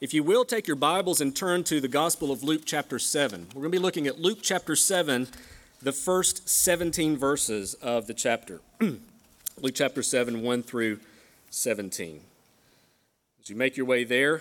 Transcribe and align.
If 0.00 0.14
you 0.14 0.22
will, 0.22 0.46
take 0.46 0.66
your 0.66 0.76
Bibles 0.76 1.20
and 1.20 1.36
turn 1.36 1.62
to 1.64 1.78
the 1.78 1.86
Gospel 1.86 2.32
of 2.32 2.42
Luke, 2.42 2.62
chapter 2.64 2.98
7. 2.98 3.48
We're 3.48 3.60
going 3.60 3.70
to 3.70 3.78
be 3.78 3.82
looking 3.82 4.06
at 4.06 4.18
Luke, 4.18 4.38
chapter 4.40 4.74
7, 4.74 5.28
the 5.82 5.92
first 5.92 6.48
17 6.48 7.18
verses 7.18 7.74
of 7.74 8.06
the 8.06 8.14
chapter. 8.14 8.62
Luke, 8.80 9.74
chapter 9.74 10.02
7, 10.02 10.40
1 10.40 10.62
through 10.62 11.00
17. 11.50 12.22
As 13.42 13.50
you 13.50 13.56
make 13.56 13.76
your 13.76 13.84
way 13.84 14.04
there, 14.04 14.40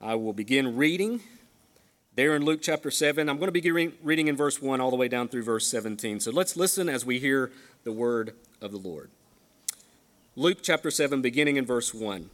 I 0.00 0.16
will 0.16 0.32
begin 0.32 0.74
reading 0.74 1.20
there 2.16 2.34
in 2.34 2.44
Luke, 2.44 2.58
chapter 2.60 2.90
7. 2.90 3.28
I'm 3.28 3.38
going 3.38 3.52
to 3.52 3.60
be 3.60 3.70
reading 3.70 4.26
in 4.26 4.36
verse 4.36 4.60
1 4.60 4.80
all 4.80 4.90
the 4.90 4.96
way 4.96 5.06
down 5.06 5.28
through 5.28 5.44
verse 5.44 5.68
17. 5.68 6.18
So 6.18 6.32
let's 6.32 6.56
listen 6.56 6.88
as 6.88 7.06
we 7.06 7.20
hear 7.20 7.52
the 7.84 7.92
word 7.92 8.34
of 8.60 8.72
the 8.72 8.78
Lord. 8.78 9.10
Luke, 10.34 10.58
chapter 10.60 10.90
7, 10.90 11.22
beginning 11.22 11.54
in 11.54 11.64
verse 11.64 11.94
1. 11.94 12.30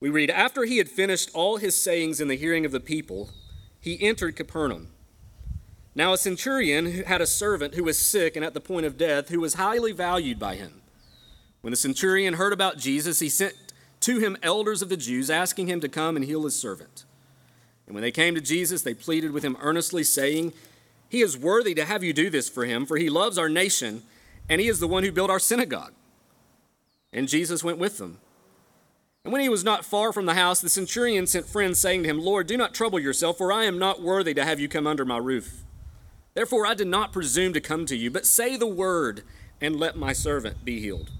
We 0.00 0.10
read, 0.10 0.30
After 0.30 0.64
he 0.64 0.78
had 0.78 0.88
finished 0.88 1.30
all 1.32 1.56
his 1.56 1.76
sayings 1.76 2.20
in 2.20 2.28
the 2.28 2.36
hearing 2.36 2.66
of 2.66 2.72
the 2.72 2.80
people, 2.80 3.30
he 3.80 4.02
entered 4.02 4.36
Capernaum. 4.36 4.88
Now 5.94 6.12
a 6.12 6.18
centurion 6.18 7.04
had 7.04 7.22
a 7.22 7.26
servant 7.26 7.74
who 7.74 7.84
was 7.84 7.98
sick 7.98 8.36
and 8.36 8.44
at 8.44 8.52
the 8.52 8.60
point 8.60 8.84
of 8.84 8.98
death, 8.98 9.30
who 9.30 9.40
was 9.40 9.54
highly 9.54 9.92
valued 9.92 10.38
by 10.38 10.56
him. 10.56 10.82
When 11.62 11.70
the 11.70 11.76
centurion 11.76 12.34
heard 12.34 12.52
about 12.52 12.76
Jesus, 12.76 13.20
he 13.20 13.30
sent 13.30 13.54
to 14.00 14.18
him 14.18 14.36
elders 14.42 14.82
of 14.82 14.90
the 14.90 14.96
Jews, 14.96 15.30
asking 15.30 15.68
him 15.68 15.80
to 15.80 15.88
come 15.88 16.14
and 16.14 16.24
heal 16.24 16.44
his 16.44 16.58
servant. 16.58 17.04
And 17.86 17.94
when 17.94 18.02
they 18.02 18.10
came 18.10 18.34
to 18.34 18.40
Jesus, 18.40 18.82
they 18.82 18.92
pleaded 18.92 19.32
with 19.32 19.42
him 19.42 19.56
earnestly, 19.60 20.04
saying, 20.04 20.52
He 21.08 21.22
is 21.22 21.38
worthy 21.38 21.74
to 21.74 21.86
have 21.86 22.04
you 22.04 22.12
do 22.12 22.28
this 22.28 22.48
for 22.48 22.66
him, 22.66 22.84
for 22.84 22.98
he 22.98 23.08
loves 23.08 23.38
our 23.38 23.48
nation, 23.48 24.02
and 24.48 24.60
he 24.60 24.68
is 24.68 24.80
the 24.80 24.88
one 24.88 25.02
who 25.02 25.12
built 25.12 25.30
our 25.30 25.38
synagogue. 25.38 25.94
And 27.12 27.28
Jesus 27.28 27.64
went 27.64 27.78
with 27.78 27.96
them. 27.96 28.18
And 29.26 29.32
when 29.32 29.42
he 29.42 29.48
was 29.48 29.64
not 29.64 29.84
far 29.84 30.12
from 30.12 30.26
the 30.26 30.34
house, 30.34 30.60
the 30.60 30.68
centurion 30.68 31.26
sent 31.26 31.48
friends, 31.48 31.80
saying 31.80 32.04
to 32.04 32.08
him, 32.08 32.20
Lord, 32.20 32.46
do 32.46 32.56
not 32.56 32.72
trouble 32.72 33.00
yourself, 33.00 33.38
for 33.38 33.50
I 33.50 33.64
am 33.64 33.76
not 33.76 34.00
worthy 34.00 34.32
to 34.34 34.44
have 34.44 34.60
you 34.60 34.68
come 34.68 34.86
under 34.86 35.04
my 35.04 35.16
roof. 35.16 35.64
Therefore 36.34 36.64
I 36.64 36.74
did 36.74 36.86
not 36.86 37.12
presume 37.12 37.52
to 37.54 37.60
come 37.60 37.86
to 37.86 37.96
you, 37.96 38.08
but 38.08 38.24
say 38.24 38.56
the 38.56 38.68
word, 38.68 39.24
and 39.60 39.80
let 39.80 39.96
my 39.96 40.12
servant 40.12 40.64
be 40.64 40.78
healed. 40.78 41.10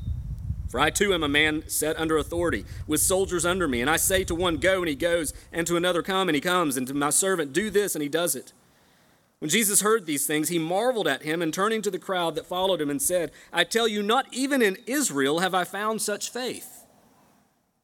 For 0.68 0.78
I 0.78 0.90
too 0.90 1.12
am 1.14 1.24
a 1.24 1.28
man 1.28 1.64
set 1.66 1.98
under 1.98 2.16
authority, 2.16 2.64
with 2.86 3.00
soldiers 3.00 3.44
under 3.44 3.66
me, 3.66 3.80
and 3.80 3.90
I 3.90 3.96
say 3.96 4.22
to 4.22 4.36
one, 4.36 4.58
Go, 4.58 4.82
and 4.82 4.88
he 4.88 4.94
goes, 4.94 5.34
and 5.50 5.66
to 5.66 5.76
another, 5.76 6.00
Come, 6.00 6.28
and 6.28 6.36
he 6.36 6.40
comes, 6.40 6.76
and 6.76 6.86
to 6.86 6.94
my 6.94 7.10
servant, 7.10 7.52
Do 7.52 7.70
this, 7.70 7.96
and 7.96 8.04
he 8.04 8.08
does 8.08 8.36
it. 8.36 8.52
When 9.40 9.50
Jesus 9.50 9.80
heard 9.80 10.06
these 10.06 10.28
things, 10.28 10.48
he 10.48 10.60
marveled 10.60 11.08
at 11.08 11.24
him, 11.24 11.42
and 11.42 11.52
turning 11.52 11.82
to 11.82 11.90
the 11.90 11.98
crowd 11.98 12.36
that 12.36 12.46
followed 12.46 12.80
him, 12.80 12.88
and 12.88 13.02
said, 13.02 13.32
I 13.52 13.64
tell 13.64 13.88
you, 13.88 14.00
not 14.00 14.32
even 14.32 14.62
in 14.62 14.78
Israel 14.86 15.40
have 15.40 15.54
I 15.54 15.64
found 15.64 16.00
such 16.00 16.30
faith. 16.30 16.85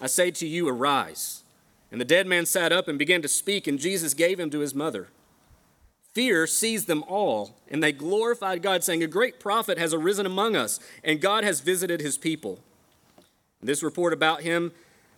I 0.00 0.06
say 0.06 0.30
to 0.30 0.46
you, 0.46 0.68
arise. 0.68 1.42
And 1.92 2.00
the 2.00 2.04
dead 2.04 2.26
man 2.26 2.46
sat 2.46 2.72
up 2.72 2.88
and 2.88 2.98
began 2.98 3.22
to 3.22 3.28
speak, 3.28 3.66
and 3.66 3.78
Jesus 3.78 4.14
gave 4.14 4.38
him 4.38 4.50
to 4.50 4.60
his 4.60 4.74
mother. 4.74 5.08
Fear 6.12 6.46
seized 6.46 6.86
them 6.86 7.04
all, 7.06 7.56
and 7.68 7.82
they 7.82 7.92
glorified 7.92 8.62
God, 8.62 8.82
saying, 8.82 9.02
A 9.02 9.08
great 9.08 9.38
prophet 9.38 9.78
has 9.78 9.94
arisen 9.94 10.26
among 10.26 10.56
us, 10.56 10.80
and 11.04 11.20
God 11.20 11.44
has 11.44 11.60
visited 11.60 12.00
his 12.00 12.18
people. 12.18 12.60
This 13.62 13.82
report 13.82 14.12
about 14.12 14.42
him, 14.42 14.72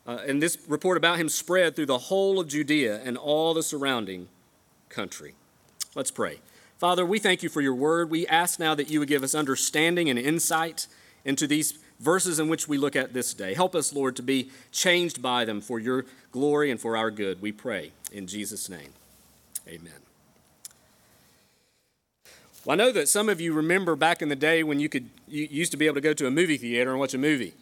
uh, 0.07 0.19
and 0.27 0.43
this 0.43 0.59
report 0.69 0.97
about 0.97 1.19
him 1.19 1.29
spread 1.29 1.77
through 1.77 1.87
the 1.87 1.99
whole 1.99 2.41
of 2.41 2.49
Judea 2.49 3.01
and 3.05 3.17
all 3.17 3.55
the 3.55 3.63
surrounding 3.63 4.29
country. 4.89 5.35
Let's 5.95 6.11
pray. 6.11 6.41
Father, 6.79 7.07
we 7.07 7.19
thank 7.19 7.43
you 7.43 7.49
for 7.49 7.61
your 7.61 7.75
word. 7.75 8.11
We 8.11 8.27
ask 8.27 8.59
now 8.59 8.75
that 8.75 8.91
you 8.91 8.99
would 8.99 9.09
give 9.09 9.23
us 9.23 9.35
understanding 9.35 10.11
and 10.11 10.19
insight 10.19 10.89
into 11.25 11.47
these 11.47 11.79
verses 12.03 12.41
in 12.41 12.49
which 12.49 12.67
we 12.67 12.77
look 12.77 12.97
at 12.97 13.15
this 13.15 13.33
day. 13.33 13.55
Help 13.55 13.75
us, 13.75 13.93
Lord, 13.93 14.17
to 14.17 14.23
be 14.23 14.51
changed 14.73 15.23
by 15.23 15.45
them 15.45 15.61
for 15.61 15.79
your 15.79 16.05
glory 16.33 16.71
and 16.71 16.81
for 16.81 16.97
our 16.97 17.11
good. 17.11 17.41
We 17.41 17.53
pray 17.53 17.93
in 18.11 18.27
Jesus' 18.27 18.69
name. 18.69 18.91
Amen. 19.69 19.93
Well, 22.65 22.75
I 22.75 22.77
know 22.77 22.93
that 22.93 23.09
some 23.09 23.29
of 23.29 23.41
you 23.41 23.53
remember 23.53 23.97
back 23.97 24.21
in 24.21 24.29
the 24.29 24.37
day 24.37 24.63
when 24.63 24.81
you 24.81 24.89
could 24.89 25.09
you 25.29 25.47
used 25.51 25.73
to 25.73 25.79
be 25.79 25.87
able 25.87 25.95
to 25.95 26.01
go 26.01 26.13
to 26.13 26.27
a 26.27 26.31
movie 26.31 26.57
theater 26.57 26.91
and 26.91 27.01
watch 27.01 27.15
a 27.15 27.19
movie. 27.19 27.55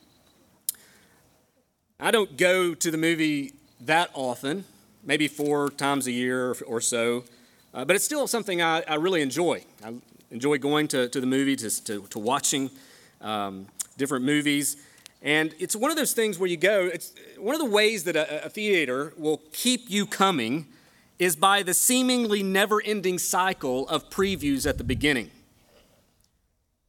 I 1.98 2.10
don't 2.10 2.36
go 2.36 2.74
to 2.74 2.90
the 2.90 2.98
movie 2.98 3.52
that 3.82 4.10
often, 4.14 4.64
maybe 5.04 5.28
four 5.28 5.70
times 5.70 6.06
a 6.06 6.12
year 6.12 6.54
or 6.66 6.80
so, 6.80 7.24
uh, 7.74 7.84
but 7.84 7.94
it's 7.94 8.04
still 8.04 8.26
something 8.26 8.62
I, 8.62 8.82
I, 8.88 8.94
really 8.94 9.20
enjoy. 9.20 9.64
I 9.84 9.94
enjoy 10.30 10.58
going 10.58 10.88
to, 10.88 11.08
to 11.08 11.20
the 11.20 11.26
movie, 11.26 11.56
to, 11.56 11.84
to, 11.84 12.06
to 12.08 12.18
watching 12.18 12.70
um, 13.20 13.66
different 14.00 14.24
movies. 14.24 14.76
And 15.22 15.54
it's 15.58 15.76
one 15.76 15.90
of 15.90 15.96
those 15.96 16.12
things 16.12 16.38
where 16.38 16.48
you 16.48 16.56
go, 16.56 16.86
it's 16.86 17.12
one 17.38 17.54
of 17.54 17.60
the 17.60 17.70
ways 17.70 18.04
that 18.04 18.16
a, 18.16 18.46
a 18.46 18.48
theater 18.48 19.12
will 19.16 19.42
keep 19.52 19.88
you 19.88 20.06
coming 20.06 20.66
is 21.18 21.36
by 21.36 21.62
the 21.62 21.74
seemingly 21.74 22.42
never 22.42 22.82
ending 22.82 23.18
cycle 23.18 23.86
of 23.88 24.08
previews 24.10 24.66
at 24.68 24.78
the 24.78 24.84
beginning. 24.84 25.30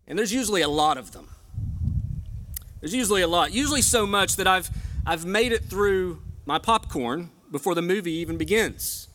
And 0.08 0.18
there's 0.18 0.34
usually 0.34 0.62
a 0.62 0.70
lot 0.70 0.98
of 0.98 1.12
them. 1.12 1.28
There's 2.80 2.96
usually 2.96 3.22
a 3.22 3.28
lot, 3.28 3.54
usually 3.54 3.82
so 3.82 4.08
much 4.08 4.38
that 4.38 4.48
I've, 4.48 4.70
I've 5.06 5.26
made 5.26 5.52
it 5.52 5.66
through 5.66 6.22
my 6.46 6.58
popcorn 6.58 7.30
before 7.52 7.76
the 7.76 7.82
movie 7.82 8.14
even 8.14 8.38
begins. 8.38 9.10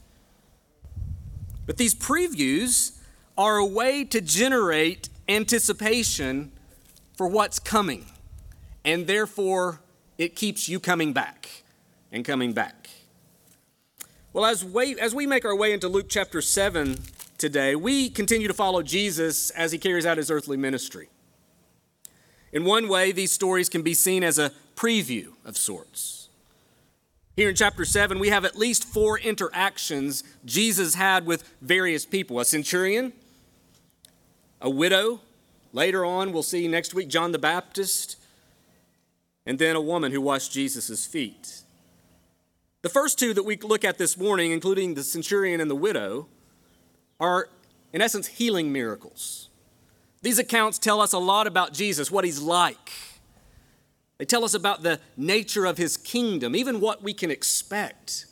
But 1.66 1.78
these 1.78 1.94
previews 1.94 2.98
are 3.36 3.56
a 3.56 3.66
way 3.66 4.04
to 4.04 4.20
generate 4.20 5.08
anticipation 5.28 6.52
for 7.16 7.26
what's 7.26 7.58
coming. 7.58 8.06
And 8.84 9.06
therefore, 9.06 9.80
it 10.18 10.36
keeps 10.36 10.68
you 10.68 10.78
coming 10.78 11.12
back 11.12 11.64
and 12.12 12.24
coming 12.24 12.52
back. 12.52 12.88
Well, 14.32 14.44
as 14.44 14.64
we, 14.64 14.98
as 15.00 15.14
we 15.14 15.26
make 15.26 15.44
our 15.44 15.56
way 15.56 15.72
into 15.72 15.88
Luke 15.88 16.06
chapter 16.08 16.40
7 16.42 16.98
today, 17.38 17.74
we 17.74 18.10
continue 18.10 18.48
to 18.48 18.54
follow 18.54 18.82
Jesus 18.82 19.50
as 19.50 19.72
he 19.72 19.78
carries 19.78 20.06
out 20.06 20.18
his 20.18 20.30
earthly 20.30 20.56
ministry. 20.56 21.08
In 22.52 22.64
one 22.64 22.88
way, 22.88 23.12
these 23.12 23.32
stories 23.32 23.68
can 23.68 23.82
be 23.82 23.94
seen 23.94 24.22
as 24.22 24.38
a 24.38 24.52
preview 24.76 25.32
of 25.44 25.56
sorts. 25.56 26.28
Here 27.34 27.50
in 27.50 27.54
chapter 27.54 27.84
7, 27.84 28.18
we 28.18 28.28
have 28.28 28.44
at 28.44 28.56
least 28.56 28.84
four 28.84 29.18
interactions 29.18 30.22
Jesus 30.44 30.94
had 30.94 31.26
with 31.26 31.44
various 31.60 32.06
people 32.06 32.40
a 32.40 32.44
centurion, 32.44 33.12
a 34.60 34.70
widow, 34.70 35.20
Later 35.72 36.04
on, 36.04 36.32
we'll 36.32 36.42
see 36.42 36.68
next 36.68 36.94
week 36.94 37.08
John 37.08 37.32
the 37.32 37.38
Baptist, 37.38 38.16
and 39.44 39.58
then 39.58 39.76
a 39.76 39.80
woman 39.80 40.12
who 40.12 40.20
washed 40.20 40.52
Jesus' 40.52 41.06
feet. 41.06 41.62
The 42.82 42.88
first 42.88 43.18
two 43.18 43.34
that 43.34 43.42
we 43.42 43.56
look 43.56 43.84
at 43.84 43.98
this 43.98 44.16
morning, 44.16 44.52
including 44.52 44.94
the 44.94 45.02
centurion 45.02 45.60
and 45.60 45.70
the 45.70 45.76
widow, 45.76 46.28
are 47.18 47.48
in 47.92 48.00
essence 48.00 48.26
healing 48.26 48.72
miracles. 48.72 49.48
These 50.22 50.38
accounts 50.38 50.78
tell 50.78 51.00
us 51.00 51.12
a 51.12 51.18
lot 51.18 51.46
about 51.46 51.72
Jesus, 51.72 52.10
what 52.10 52.24
he's 52.24 52.40
like. 52.40 52.92
They 54.18 54.24
tell 54.24 54.44
us 54.44 54.54
about 54.54 54.82
the 54.82 55.00
nature 55.16 55.66
of 55.66 55.78
his 55.78 55.96
kingdom, 55.96 56.56
even 56.56 56.80
what 56.80 57.02
we 57.02 57.12
can 57.12 57.30
expect. 57.30 58.26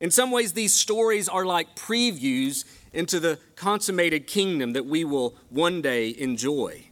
In 0.00 0.10
some 0.10 0.30
ways, 0.30 0.52
these 0.52 0.74
stories 0.74 1.28
are 1.28 1.46
like 1.46 1.74
previews 1.74 2.64
into 2.92 3.18
the 3.18 3.38
consummated 3.54 4.26
kingdom 4.26 4.72
that 4.74 4.86
we 4.86 5.04
will 5.04 5.36
one 5.48 5.80
day 5.80 6.14
enjoy. 6.18 6.84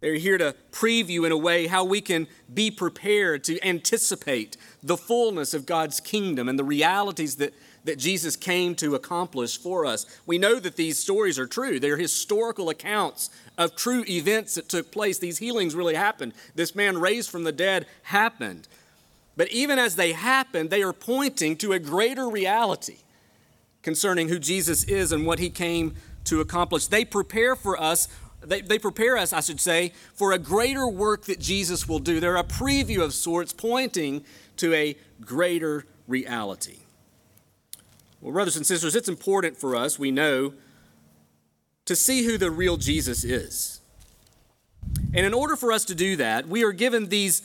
They're 0.00 0.14
here 0.14 0.36
to 0.36 0.56
preview, 0.72 1.24
in 1.24 1.30
a 1.30 1.36
way, 1.36 1.68
how 1.68 1.84
we 1.84 2.00
can 2.00 2.26
be 2.52 2.72
prepared 2.72 3.44
to 3.44 3.64
anticipate 3.64 4.56
the 4.82 4.96
fullness 4.96 5.54
of 5.54 5.64
God's 5.64 6.00
kingdom 6.00 6.48
and 6.48 6.58
the 6.58 6.64
realities 6.64 7.36
that, 7.36 7.54
that 7.84 8.00
Jesus 8.00 8.34
came 8.34 8.74
to 8.76 8.96
accomplish 8.96 9.56
for 9.56 9.86
us. 9.86 10.04
We 10.26 10.38
know 10.38 10.58
that 10.58 10.74
these 10.74 10.98
stories 10.98 11.38
are 11.38 11.46
true. 11.46 11.78
They're 11.78 11.96
historical 11.96 12.68
accounts 12.68 13.30
of 13.56 13.76
true 13.76 14.04
events 14.08 14.56
that 14.56 14.68
took 14.68 14.90
place. 14.90 15.18
These 15.18 15.38
healings 15.38 15.76
really 15.76 15.94
happened. 15.94 16.34
This 16.56 16.74
man 16.74 16.98
raised 16.98 17.30
from 17.30 17.44
the 17.44 17.52
dead 17.52 17.86
happened. 18.02 18.66
But 19.36 19.50
even 19.50 19.78
as 19.78 19.96
they 19.96 20.12
happen, 20.12 20.68
they 20.68 20.82
are 20.82 20.92
pointing 20.92 21.56
to 21.58 21.72
a 21.72 21.78
greater 21.78 22.28
reality 22.28 22.98
concerning 23.82 24.28
who 24.28 24.38
Jesus 24.38 24.84
is 24.84 25.10
and 25.10 25.26
what 25.26 25.38
he 25.38 25.50
came 25.50 25.94
to 26.24 26.40
accomplish. 26.40 26.86
They 26.86 27.04
prepare 27.04 27.56
for 27.56 27.80
us 27.80 28.08
they, 28.44 28.60
they 28.60 28.78
prepare 28.78 29.16
us, 29.16 29.32
I 29.32 29.40
should 29.40 29.60
say, 29.60 29.92
for 30.14 30.32
a 30.32 30.38
greater 30.38 30.86
work 30.86 31.26
that 31.26 31.38
Jesus 31.38 31.88
will 31.88 31.98
do. 31.98 32.20
They're 32.20 32.36
a 32.36 32.44
preview 32.44 33.00
of 33.02 33.14
sorts 33.14 33.52
pointing 33.52 34.24
to 34.56 34.74
a 34.74 34.96
greater 35.20 35.86
reality. 36.08 36.80
Well, 38.20 38.32
brothers 38.32 38.56
and 38.56 38.66
sisters, 38.66 38.94
it's 38.94 39.08
important 39.08 39.56
for 39.56 39.76
us, 39.76 39.98
we 39.98 40.10
know, 40.10 40.54
to 41.84 41.96
see 41.96 42.24
who 42.24 42.38
the 42.38 42.50
real 42.50 42.76
Jesus 42.76 43.24
is. 43.24 43.80
And 45.14 45.26
in 45.26 45.34
order 45.34 45.56
for 45.56 45.72
us 45.72 45.84
to 45.86 45.94
do 45.94 46.16
that, 46.16 46.48
we 46.48 46.64
are 46.64 46.72
given 46.72 47.08
these, 47.08 47.42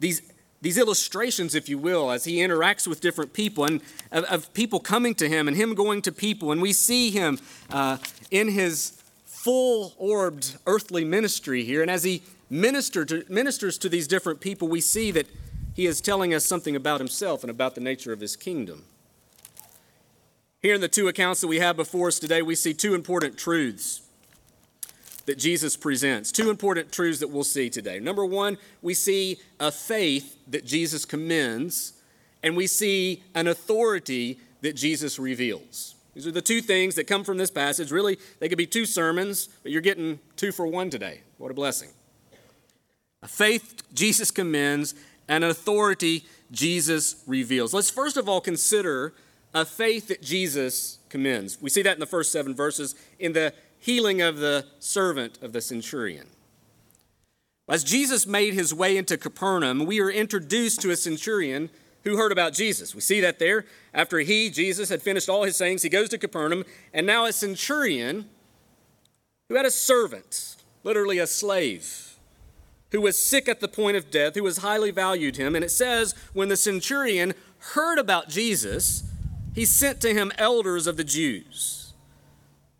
these, 0.00 0.22
these 0.60 0.78
illustrations, 0.78 1.54
if 1.54 1.68
you 1.68 1.78
will, 1.78 2.10
as 2.10 2.24
he 2.24 2.36
interacts 2.36 2.86
with 2.86 3.00
different 3.00 3.32
people 3.32 3.64
and 3.64 3.80
of, 4.10 4.24
of 4.24 4.54
people 4.54 4.80
coming 4.80 5.14
to 5.16 5.28
him 5.28 5.48
and 5.48 5.56
him 5.56 5.74
going 5.74 6.02
to 6.02 6.12
people. 6.12 6.50
And 6.50 6.62
we 6.62 6.72
see 6.72 7.10
him 7.10 7.38
uh, 7.70 7.98
in 8.30 8.48
his 8.48 9.02
full 9.24 9.94
orbed 9.96 10.56
earthly 10.66 11.04
ministry 11.04 11.62
here. 11.62 11.82
And 11.82 11.90
as 11.90 12.04
he 12.04 12.22
minister 12.48 13.04
to, 13.04 13.24
ministers 13.28 13.78
to 13.78 13.88
these 13.88 14.08
different 14.08 14.40
people, 14.40 14.68
we 14.68 14.80
see 14.80 15.10
that 15.10 15.26
he 15.74 15.86
is 15.86 16.00
telling 16.00 16.32
us 16.32 16.44
something 16.44 16.74
about 16.74 17.00
himself 17.00 17.42
and 17.42 17.50
about 17.50 17.74
the 17.74 17.80
nature 17.80 18.12
of 18.12 18.20
his 18.20 18.34
kingdom. 18.34 18.84
Here 20.62 20.74
in 20.74 20.80
the 20.80 20.88
two 20.88 21.06
accounts 21.06 21.42
that 21.42 21.48
we 21.48 21.58
have 21.58 21.76
before 21.76 22.08
us 22.08 22.18
today, 22.18 22.40
we 22.40 22.54
see 22.54 22.72
two 22.72 22.94
important 22.94 23.36
truths 23.36 24.00
that 25.26 25.38
Jesus 25.38 25.76
presents. 25.76 26.32
Two 26.32 26.50
important 26.50 26.90
truths 26.92 27.20
that 27.20 27.28
we'll 27.28 27.44
see 27.44 27.68
today. 27.68 28.00
Number 28.00 28.24
one, 28.24 28.58
we 28.80 28.94
see 28.94 29.38
a 29.60 29.70
faith 29.70 30.36
that 30.48 30.64
Jesus 30.64 31.04
commends, 31.04 31.92
and 32.42 32.56
we 32.56 32.66
see 32.66 33.22
an 33.34 33.46
authority 33.46 34.38
that 34.62 34.74
Jesus 34.74 35.18
reveals. 35.18 35.94
These 36.14 36.26
are 36.26 36.32
the 36.32 36.40
two 36.40 36.62
things 36.62 36.94
that 36.94 37.04
come 37.04 37.24
from 37.24 37.36
this 37.36 37.50
passage. 37.50 37.90
Really, 37.90 38.18
they 38.38 38.48
could 38.48 38.56
be 38.56 38.66
two 38.66 38.86
sermons, 38.86 39.48
but 39.62 39.70
you're 39.70 39.82
getting 39.82 40.18
two 40.36 40.50
for 40.50 40.66
one 40.66 40.88
today. 40.88 41.20
What 41.36 41.50
a 41.50 41.54
blessing. 41.54 41.90
A 43.22 43.28
faith 43.28 43.82
Jesus 43.92 44.30
commends, 44.30 44.94
and 45.28 45.44
an 45.44 45.50
authority 45.50 46.24
Jesus 46.52 47.22
reveals. 47.26 47.74
Let's 47.74 47.90
first 47.90 48.16
of 48.16 48.28
all 48.28 48.40
consider 48.40 49.12
a 49.52 49.64
faith 49.64 50.08
that 50.08 50.22
Jesus 50.22 50.98
commends. 51.08 51.60
We 51.60 51.70
see 51.70 51.82
that 51.82 51.94
in 51.94 52.00
the 52.00 52.06
first 52.06 52.30
seven 52.30 52.54
verses 52.54 52.94
in 53.18 53.32
the 53.32 53.52
healing 53.86 54.20
of 54.20 54.38
the 54.38 54.66
servant 54.80 55.38
of 55.40 55.52
the 55.52 55.60
centurion. 55.60 56.26
As 57.68 57.84
Jesus 57.84 58.26
made 58.26 58.52
his 58.52 58.74
way 58.74 58.96
into 58.96 59.16
Capernaum, 59.16 59.86
we 59.86 60.00
are 60.00 60.10
introduced 60.10 60.80
to 60.80 60.90
a 60.90 60.96
centurion 60.96 61.70
who 62.02 62.16
heard 62.16 62.32
about 62.32 62.52
Jesus. 62.52 62.96
We 62.96 63.00
see 63.00 63.20
that 63.20 63.38
there. 63.38 63.64
After 63.94 64.18
he, 64.18 64.50
Jesus, 64.50 64.88
had 64.88 65.02
finished 65.02 65.28
all 65.28 65.44
his 65.44 65.56
sayings, 65.56 65.82
he 65.82 65.88
goes 65.88 66.08
to 66.08 66.18
Capernaum, 66.18 66.64
and 66.92 67.06
now 67.06 67.26
a 67.26 67.32
centurion 67.32 68.28
who 69.48 69.54
had 69.54 69.66
a 69.66 69.70
servant, 69.70 70.56
literally 70.82 71.20
a 71.20 71.26
slave, 71.28 72.16
who 72.90 73.00
was 73.00 73.16
sick 73.16 73.48
at 73.48 73.60
the 73.60 73.68
point 73.68 73.96
of 73.96 74.10
death, 74.10 74.34
who 74.34 74.42
was 74.42 74.58
highly 74.58 74.90
valued 74.90 75.36
him. 75.36 75.54
And 75.54 75.64
it 75.64 75.70
says, 75.70 76.12
when 76.32 76.48
the 76.48 76.56
centurion 76.56 77.34
heard 77.74 77.98
about 77.98 78.28
Jesus, 78.28 79.04
he 79.54 79.64
sent 79.64 80.00
to 80.00 80.12
him 80.12 80.32
elders 80.38 80.88
of 80.88 80.96
the 80.96 81.04
Jews. 81.04 81.85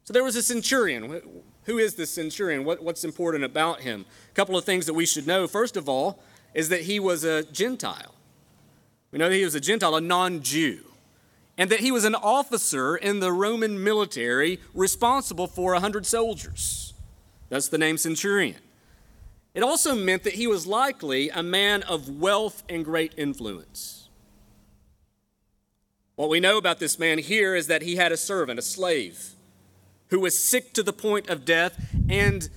So 0.06 0.12
there 0.12 0.23
was 0.23 0.37
a 0.37 0.43
centurion. 0.43 1.20
Who 1.64 1.79
is 1.79 1.97
this 1.97 2.11
centurion? 2.11 2.64
What, 2.64 2.81
what's 2.81 3.03
important 3.03 3.43
about 3.43 3.81
him? 3.81 4.06
A 4.31 4.35
couple 4.35 4.56
of 4.56 4.64
things 4.64 4.87
that 4.87 4.94
we 4.94 5.05
should 5.05 5.26
know. 5.26 5.49
First 5.49 5.76
of 5.76 5.88
all, 5.88 6.20
is 6.55 6.69
that 6.69 6.82
he 6.82 7.00
was 7.00 7.25
a 7.25 7.43
Gentile. 7.43 8.14
We 9.11 9.19
know 9.19 9.29
that 9.29 9.35
he 9.35 9.44
was 9.44 9.56
a 9.56 9.61
Gentile, 9.61 9.97
a 9.97 10.00
non 10.00 10.43
Jew, 10.43 10.85
and 11.58 11.70
that 11.70 11.81
he 11.81 11.91
was 11.91 12.05
an 12.05 12.14
officer 12.14 12.94
in 12.94 13.19
the 13.19 13.32
Roman 13.32 13.82
military 13.82 14.61
responsible 14.75 15.49
for 15.49 15.73
100 15.73 16.06
soldiers. 16.06 16.94
That's 17.49 17.67
the 17.67 17.79
name 17.79 17.99
centurion. 17.99 18.61
It 19.55 19.64
also 19.64 19.97
meant 19.97 20.23
that 20.23 20.35
he 20.35 20.47
was 20.47 20.69
likely 20.69 21.31
a 21.31 21.43
man 21.43 21.82
of 21.82 22.09
wealth 22.20 22.62
and 22.69 22.85
great 22.85 23.12
influence. 23.17 24.09
What 26.14 26.29
we 26.29 26.38
know 26.38 26.59
about 26.59 26.79
this 26.79 26.97
man 26.97 27.19
here 27.19 27.56
is 27.56 27.67
that 27.67 27.82
he 27.82 27.97
had 27.97 28.12
a 28.12 28.17
servant, 28.17 28.61
a 28.61 28.62
slave, 28.62 29.32
who 30.11 30.20
was 30.20 30.38
sick 30.38 30.73
to 30.75 30.82
the 30.82 30.93
point 30.93 31.29
of 31.29 31.44
death 31.44 31.94
and 32.08 32.49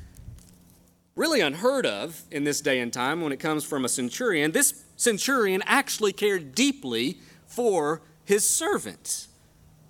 really 1.15 1.41
unheard 1.41 1.85
of 1.85 2.23
in 2.31 2.43
this 2.43 2.61
day 2.61 2.79
and 2.79 2.93
time 2.93 3.21
when 3.21 3.31
it 3.31 3.39
comes 3.39 3.65
from 3.65 3.83
a 3.83 3.89
centurion. 3.89 4.51
This 4.51 4.85
centurion 4.95 5.61
actually 5.65 6.13
cared 6.13 6.55
deeply 6.55 7.17
for 7.45 8.01
his 8.23 8.47
servant. 8.47 9.27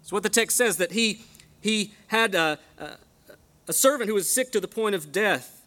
It's 0.02 0.12
what 0.12 0.24
the 0.24 0.30
text 0.30 0.58
says 0.58 0.78
that 0.78 0.94
he, 0.94 1.22
he 1.62 1.94
had 2.08 2.34
a, 2.34 2.58
a, 2.78 2.92
a 3.68 3.74
servant 3.74 4.10
who 4.10 4.16
was 4.16 4.34
sick 4.34 4.52
to 4.54 4.60
the 4.60 4.68
point 4.68 4.96
of 4.96 5.12
death, 5.12 5.62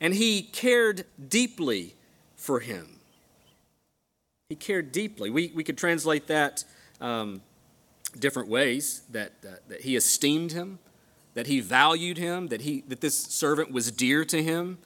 and 0.00 0.14
he 0.14 0.42
cared 0.42 1.06
deeply 1.28 1.96
for 2.36 2.60
him. 2.60 3.00
He 4.48 4.54
cared 4.54 4.92
deeply. 4.92 5.30
We, 5.30 5.50
we 5.54 5.64
could 5.64 5.78
translate 5.78 6.26
that 6.28 6.64
um, 7.00 7.42
different 8.18 8.48
ways 8.48 9.02
that, 9.10 9.42
that 9.42 9.82
he 9.82 9.96
esteemed 9.96 10.52
him 10.52 10.78
that 11.34 11.46
he 11.46 11.60
valued 11.60 12.18
him, 12.18 12.48
that, 12.48 12.62
he, 12.62 12.82
that 12.88 13.00
this 13.00 13.16
servant 13.16 13.72
was 13.72 13.90
dear 13.90 14.24
to 14.24 14.42
him. 14.42 14.78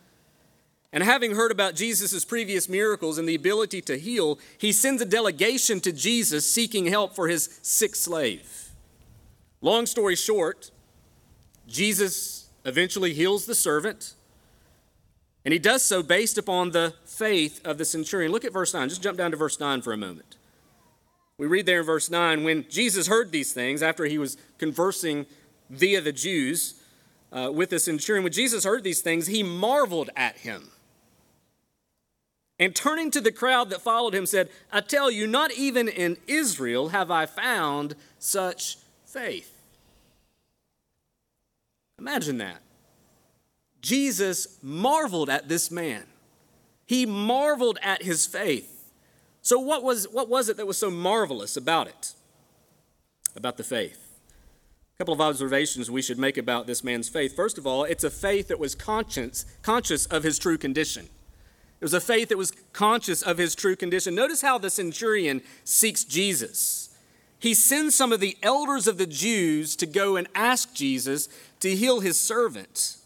And 0.93 1.03
having 1.03 1.35
heard 1.35 1.51
about 1.51 1.75
Jesus' 1.75 2.25
previous 2.25 2.69
miracles 2.69 3.19
and 3.19 3.29
the 3.29 3.35
ability 3.35 3.81
to 3.83 3.99
heal, 3.99 4.39
he 4.59 4.71
sends 4.71 5.03
a 5.03 5.07
delegation 5.07 5.81
to 5.81 5.93
Jesus 5.93 6.49
seeking 6.51 6.87
help 6.87 7.15
for 7.15 7.29
his 7.29 7.59
sick 7.63 7.97
slave. 7.97 8.71
Long 9.61 9.87
story 9.87 10.15
short, 10.15 10.71
Jesus 11.67 12.49
eventually 12.65 13.15
heals 13.15 13.47
the 13.47 13.55
servant, 13.55 14.15
and 15.45 15.53
he 15.53 15.59
does 15.59 15.83
so 15.83 16.03
based 16.03 16.39
upon 16.39 16.71
the 16.71 16.95
faith 17.05 17.61
of 17.67 17.79
the 17.79 17.85
centurion. 17.85 18.31
Look 18.31 18.45
at 18.45 18.53
verse 18.53 18.73
9. 18.73 18.89
Just 18.89 19.03
jump 19.03 19.19
down 19.19 19.31
to 19.31 19.37
verse 19.37 19.59
9 19.59 19.83
for 19.83 19.93
a 19.93 19.97
moment. 19.97 20.37
We 21.39 21.47
read 21.47 21.67
there 21.67 21.81
in 21.81 21.87
verse 21.87 22.11
9 22.11 22.45
when 22.45 22.67
Jesus 22.69 23.07
heard 23.07 23.33
these 23.33 23.53
things 23.53 23.83
after 23.83 24.05
he 24.05 24.19
was 24.19 24.37
conversing 24.59 25.27
via 25.69 26.01
the 26.01 26.13
Jews 26.13 26.81
uh, 27.33 27.51
with 27.53 27.71
the 27.71 27.79
centurion. 27.79 28.23
When 28.23 28.33
Jesus 28.33 28.65
heard 28.65 28.85
these 28.85 29.01
things, 29.01 29.27
he 29.27 29.43
marveled 29.43 30.11
at 30.17 30.39
him. 30.39 30.71
And 32.59 32.75
turning 32.75 33.11
to 33.11 33.21
the 33.21 33.33
crowd 33.33 33.71
that 33.71 33.83
followed 33.83 34.15
him, 34.15 34.27
said, 34.27 34.49
I 34.73 34.81
tell 34.81 35.11
you, 35.11 35.27
not 35.27 35.53
even 35.53 35.89
in 35.89 36.17
Israel 36.29 36.91
have 36.91 37.11
I 37.11 37.27
found 37.27 37.97
such 38.21 38.79
faith. 39.05 39.51
Imagine 41.99 42.39
that. 42.39 42.61
Jesus 43.81 44.59
marveled 44.63 45.29
at 45.29 45.49
this 45.49 45.71
man. 45.71 46.05
He 46.87 47.07
marveled 47.07 47.79
at 47.83 48.03
his 48.03 48.27
faith. 48.27 48.74
So, 49.45 49.59
what 49.59 49.85
was, 49.85 50.09
what 50.09 50.31
was 50.31 50.49
it 50.49 50.57
that 50.57 50.67
was 50.67 50.79
so 50.79 50.91
marvelous 50.91 51.55
about 51.55 51.87
it? 51.87 52.15
About 53.37 53.59
the 53.59 53.63
faith? 53.63 54.01
A 54.95 54.99
couple 54.99 55.13
of 55.13 55.21
observations 55.21 55.91
we 55.91 56.01
should 56.01 56.19
make 56.19 56.39
about 56.39 56.67
this 56.67 56.83
man's 56.83 57.11
faith. 57.11 57.37
First 57.37 57.59
of 57.59 57.67
all, 57.67 57.85
it's 57.85 58.05
a 58.05 58.11
faith 58.11 58.49
that 58.49 58.59
was 58.59 58.75
conscious, 58.75 59.45
conscious 59.61 60.07
of 60.07 60.23
his 60.23 60.39
true 60.39 60.57
condition. 60.57 61.11
It 61.79 61.85
was 61.85 61.93
a 61.93 62.01
faith 62.01 62.31
that 62.31 62.39
was 62.39 62.53
conscious 62.73 63.21
of 63.21 63.37
his 63.37 63.55
true 63.55 63.77
condition. 63.77 64.15
Notice 64.15 64.41
how 64.41 64.57
the 64.57 64.71
centurion 64.71 65.43
seeks 65.63 66.05
Jesus. 66.05 66.97
He 67.39 67.53
sends 67.53 67.95
some 67.95 68.13
of 68.13 68.21
the 68.21 68.39
elders 68.43 68.87
of 68.87 68.97
the 68.97 69.07
Jews 69.07 69.77
to 69.77 69.85
go 69.85 70.17
and 70.17 70.27
ask 70.35 70.73
Jesus 70.73 71.29
to 71.61 71.77
heal 71.77 72.01
his 72.01 72.19
servant, 72.19 72.97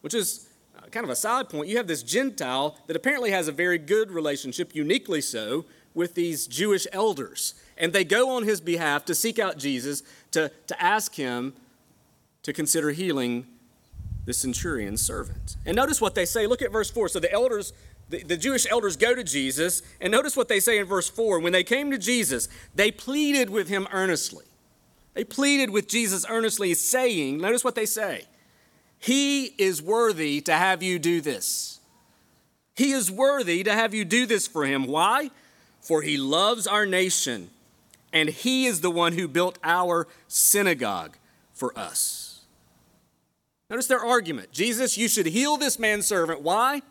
which 0.00 0.14
is 0.14 0.48
uh, 0.78 0.86
kind 0.86 1.04
of 1.04 1.10
a 1.10 1.16
side 1.16 1.50
point. 1.50 1.68
You 1.68 1.76
have 1.76 1.86
this 1.86 2.02
Gentile 2.02 2.78
that 2.86 2.96
apparently 2.96 3.32
has 3.32 3.48
a 3.48 3.52
very 3.52 3.76
good 3.76 4.10
relationship, 4.10 4.74
uniquely 4.74 5.20
so, 5.20 5.66
with 5.94 6.14
these 6.14 6.46
Jewish 6.46 6.86
elders. 6.92 7.54
And 7.76 7.92
they 7.92 8.04
go 8.04 8.30
on 8.36 8.44
his 8.44 8.60
behalf 8.60 9.04
to 9.06 9.14
seek 9.14 9.38
out 9.38 9.58
Jesus, 9.58 10.02
to, 10.32 10.50
to 10.66 10.82
ask 10.82 11.14
him 11.14 11.54
to 12.42 12.52
consider 12.52 12.90
healing 12.90 13.46
the 14.24 14.32
centurion's 14.32 15.02
servant. 15.02 15.56
And 15.66 15.76
notice 15.76 16.00
what 16.00 16.14
they 16.14 16.24
say. 16.24 16.46
Look 16.46 16.62
at 16.62 16.72
verse 16.72 16.90
4. 16.90 17.08
So 17.08 17.20
the 17.20 17.32
elders, 17.32 17.72
the, 18.08 18.22
the 18.22 18.36
Jewish 18.36 18.70
elders 18.70 18.96
go 18.96 19.14
to 19.14 19.24
Jesus, 19.24 19.82
and 20.00 20.10
notice 20.12 20.36
what 20.36 20.48
they 20.48 20.60
say 20.60 20.78
in 20.78 20.86
verse 20.86 21.08
4. 21.08 21.40
When 21.40 21.52
they 21.52 21.64
came 21.64 21.90
to 21.90 21.98
Jesus, 21.98 22.48
they 22.74 22.90
pleaded 22.90 23.50
with 23.50 23.68
him 23.68 23.88
earnestly. 23.92 24.44
They 25.14 25.24
pleaded 25.24 25.70
with 25.70 25.88
Jesus 25.88 26.24
earnestly, 26.28 26.72
saying, 26.74 27.38
Notice 27.38 27.64
what 27.64 27.74
they 27.74 27.86
say. 27.86 28.24
He 28.98 29.46
is 29.58 29.82
worthy 29.82 30.40
to 30.42 30.52
have 30.52 30.82
you 30.82 30.98
do 30.98 31.20
this. 31.20 31.80
He 32.74 32.92
is 32.92 33.10
worthy 33.10 33.62
to 33.64 33.72
have 33.72 33.92
you 33.92 34.04
do 34.04 34.26
this 34.26 34.46
for 34.46 34.64
him. 34.64 34.86
Why? 34.86 35.30
For 35.82 36.00
he 36.02 36.16
loves 36.16 36.66
our 36.66 36.86
nation 36.86 37.50
and 38.12 38.28
he 38.28 38.66
is 38.66 38.80
the 38.80 38.90
one 38.90 39.14
who 39.14 39.26
built 39.26 39.58
our 39.62 40.06
synagogue 40.28 41.16
for 41.52 41.76
us. 41.78 42.44
Notice 43.68 43.88
their 43.88 44.00
argument 44.00 44.52
Jesus, 44.52 44.96
you 44.96 45.08
should 45.08 45.26
heal 45.26 45.56
this 45.56 45.78
manservant. 45.78 46.40
Why? 46.40 46.82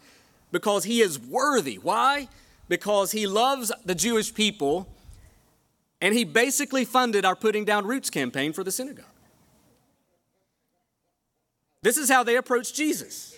Because 0.52 0.84
he 0.84 1.02
is 1.02 1.18
worthy. 1.18 1.78
Why? 1.78 2.28
Because 2.68 3.12
he 3.12 3.26
loves 3.26 3.72
the 3.86 3.96
Jewish 3.96 4.34
people 4.34 4.88
and 6.02 6.14
he 6.14 6.26
basically 6.26 6.84
funded 6.84 7.24
our 7.24 7.36
Putting 7.36 7.64
Down 7.64 7.86
Roots 7.86 8.10
campaign 8.10 8.52
for 8.52 8.64
the 8.64 8.72
synagogue. 8.72 9.06
This 11.84 11.98
is 11.98 12.10
how 12.10 12.24
they 12.24 12.36
approach 12.36 12.74
Jesus. 12.74 13.36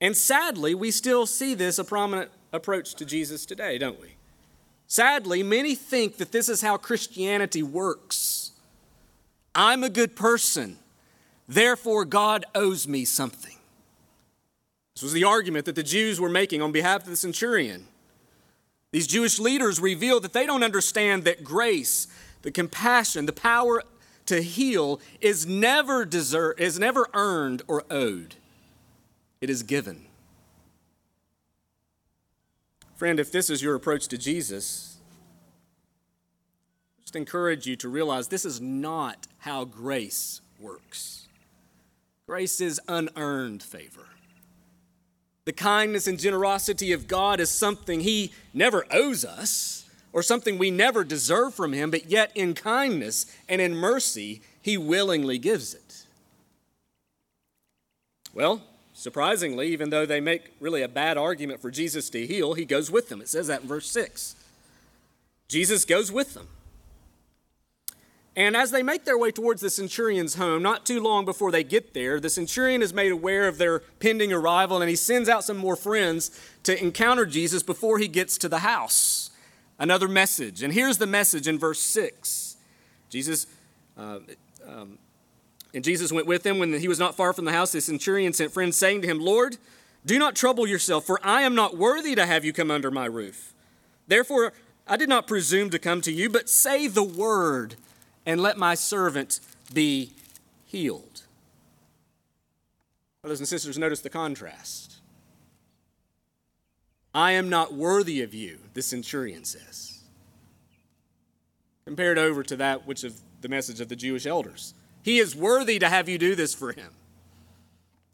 And 0.00 0.16
sadly, 0.16 0.74
we 0.74 0.90
still 0.90 1.26
see 1.26 1.54
this 1.54 1.78
a 1.78 1.84
prominent 1.84 2.30
approach 2.52 2.94
to 2.96 3.04
Jesus 3.04 3.46
today, 3.46 3.78
don't 3.78 4.00
we? 4.00 4.14
Sadly, 4.86 5.42
many 5.42 5.74
think 5.74 6.18
that 6.18 6.32
this 6.32 6.48
is 6.48 6.60
how 6.60 6.76
Christianity 6.76 7.62
works. 7.62 8.52
I'm 9.54 9.82
a 9.82 9.88
good 9.88 10.16
person, 10.16 10.78
therefore 11.48 12.04
God 12.04 12.44
owes 12.54 12.86
me 12.86 13.04
something. 13.04 13.56
This 14.94 15.02
was 15.02 15.12
the 15.12 15.24
argument 15.24 15.64
that 15.64 15.74
the 15.74 15.82
Jews 15.82 16.20
were 16.20 16.28
making 16.28 16.60
on 16.62 16.72
behalf 16.72 17.02
of 17.02 17.08
the 17.08 17.16
centurion. 17.16 17.86
These 18.92 19.06
Jewish 19.06 19.38
leaders 19.38 19.80
reveal 19.80 20.20
that 20.20 20.34
they 20.34 20.44
don't 20.44 20.62
understand 20.62 21.24
that 21.24 21.42
grace, 21.42 22.06
the 22.42 22.50
compassion, 22.50 23.24
the 23.24 23.32
power 23.32 23.82
to 24.26 24.42
heal 24.42 25.00
is 25.20 25.46
never 25.46 26.04
deserved, 26.04 26.60
is 26.60 26.78
never 26.78 27.08
earned 27.14 27.62
or 27.66 27.84
owed. 27.90 28.36
It 29.40 29.48
is 29.48 29.62
given. 29.62 30.06
Friend, 33.02 33.18
if 33.18 33.32
this 33.32 33.50
is 33.50 33.60
your 33.60 33.74
approach 33.74 34.06
to 34.06 34.16
Jesus, 34.16 34.98
just 37.00 37.16
encourage 37.16 37.66
you 37.66 37.74
to 37.74 37.88
realize 37.88 38.28
this 38.28 38.44
is 38.44 38.60
not 38.60 39.26
how 39.38 39.64
grace 39.64 40.40
works. 40.60 41.26
Grace 42.28 42.60
is 42.60 42.80
unearned 42.86 43.60
favor. 43.60 44.06
The 45.46 45.52
kindness 45.52 46.06
and 46.06 46.16
generosity 46.16 46.92
of 46.92 47.08
God 47.08 47.40
is 47.40 47.50
something 47.50 47.98
He 48.02 48.30
never 48.54 48.86
owes 48.92 49.24
us 49.24 49.90
or 50.12 50.22
something 50.22 50.56
we 50.56 50.70
never 50.70 51.02
deserve 51.02 51.54
from 51.54 51.72
Him, 51.72 51.90
but 51.90 52.08
yet 52.08 52.30
in 52.36 52.54
kindness 52.54 53.26
and 53.48 53.60
in 53.60 53.74
mercy, 53.74 54.42
He 54.60 54.78
willingly 54.78 55.38
gives 55.38 55.74
it. 55.74 56.06
Well, 58.32 58.62
surprisingly, 59.02 59.68
even 59.68 59.90
though 59.90 60.06
they 60.06 60.20
make 60.20 60.52
really 60.60 60.82
a 60.82 60.88
bad 60.88 61.18
argument 61.18 61.60
for 61.60 61.70
Jesus 61.70 62.08
to 62.10 62.24
heal, 62.24 62.54
He 62.54 62.64
goes 62.64 62.90
with 62.90 63.08
them. 63.08 63.20
It 63.20 63.28
says 63.28 63.48
that 63.48 63.62
in 63.62 63.68
verse 63.68 63.90
6. 63.90 64.36
Jesus 65.48 65.84
goes 65.84 66.12
with 66.12 66.34
them. 66.34 66.48
And 68.34 68.56
as 68.56 68.70
they 68.70 68.82
make 68.82 69.04
their 69.04 69.18
way 69.18 69.30
towards 69.30 69.60
the 69.60 69.68
centurion's 69.68 70.36
home, 70.36 70.62
not 70.62 70.86
too 70.86 71.02
long 71.02 71.26
before 71.26 71.50
they 71.50 71.64
get 71.64 71.92
there, 71.92 72.18
the 72.18 72.30
centurion 72.30 72.80
is 72.80 72.94
made 72.94 73.12
aware 73.12 73.46
of 73.46 73.58
their 73.58 73.80
pending 74.00 74.32
arrival 74.32 74.80
and 74.80 74.88
he 74.88 74.96
sends 74.96 75.28
out 75.28 75.44
some 75.44 75.58
more 75.58 75.76
friends 75.76 76.30
to 76.62 76.80
encounter 76.80 77.26
Jesus 77.26 77.62
before 77.62 77.98
he 77.98 78.08
gets 78.08 78.38
to 78.38 78.48
the 78.48 78.60
house. 78.60 79.30
Another 79.78 80.08
message. 80.08 80.62
And 80.62 80.72
here's 80.72 80.96
the 80.96 81.06
message 81.06 81.46
in 81.46 81.58
verse 81.58 81.80
6. 81.80 82.56
Jesus, 83.10 83.46
uh, 83.98 84.20
um, 84.66 84.96
and 85.74 85.82
Jesus 85.82 86.12
went 86.12 86.26
with 86.26 86.42
them 86.42 86.58
when 86.58 86.72
he 86.74 86.88
was 86.88 86.98
not 86.98 87.16
far 87.16 87.32
from 87.32 87.44
the 87.44 87.52
house. 87.52 87.72
The 87.72 87.80
centurion 87.80 88.32
sent 88.32 88.52
friends 88.52 88.76
saying 88.76 89.02
to 89.02 89.08
him, 89.08 89.20
Lord, 89.20 89.56
do 90.04 90.18
not 90.18 90.34
trouble 90.34 90.66
yourself, 90.66 91.06
for 91.06 91.18
I 91.22 91.42
am 91.42 91.54
not 91.54 91.76
worthy 91.76 92.14
to 92.14 92.26
have 92.26 92.44
you 92.44 92.52
come 92.52 92.70
under 92.70 92.90
my 92.90 93.06
roof. 93.06 93.54
Therefore, 94.06 94.52
I 94.86 94.96
did 94.96 95.08
not 95.08 95.26
presume 95.26 95.70
to 95.70 95.78
come 95.78 96.00
to 96.02 96.12
you, 96.12 96.28
but 96.28 96.48
say 96.48 96.88
the 96.88 97.04
word 97.04 97.76
and 98.26 98.40
let 98.40 98.58
my 98.58 98.74
servant 98.74 99.40
be 99.72 100.12
healed. 100.66 101.22
Brothers 103.22 103.40
and 103.40 103.48
sisters, 103.48 103.78
notice 103.78 104.00
the 104.00 104.10
contrast. 104.10 104.96
I 107.14 107.32
am 107.32 107.48
not 107.48 107.72
worthy 107.72 108.22
of 108.22 108.34
you, 108.34 108.58
the 108.74 108.82
centurion 108.82 109.44
says. 109.44 110.00
Compared 111.84 112.18
over 112.18 112.42
to 112.42 112.56
that 112.56 112.86
which 112.86 113.04
of 113.04 113.20
the 113.40 113.48
message 113.48 113.80
of 113.80 113.88
the 113.88 113.96
Jewish 113.96 114.26
elders. 114.26 114.74
He 115.02 115.18
is 115.18 115.34
worthy 115.34 115.78
to 115.78 115.88
have 115.88 116.08
you 116.08 116.18
do 116.18 116.34
this 116.34 116.54
for 116.54 116.72
him. 116.72 116.90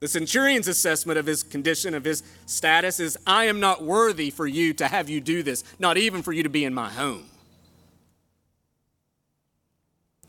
The 0.00 0.08
centurion's 0.08 0.68
assessment 0.68 1.18
of 1.18 1.26
his 1.26 1.42
condition, 1.42 1.92
of 1.92 2.04
his 2.04 2.22
status, 2.46 3.00
is 3.00 3.18
I 3.26 3.44
am 3.44 3.58
not 3.58 3.82
worthy 3.82 4.30
for 4.30 4.46
you 4.46 4.72
to 4.74 4.86
have 4.86 5.08
you 5.08 5.20
do 5.20 5.42
this, 5.42 5.64
not 5.78 5.96
even 5.96 6.22
for 6.22 6.32
you 6.32 6.44
to 6.44 6.48
be 6.48 6.64
in 6.64 6.72
my 6.72 6.88
home. 6.88 7.24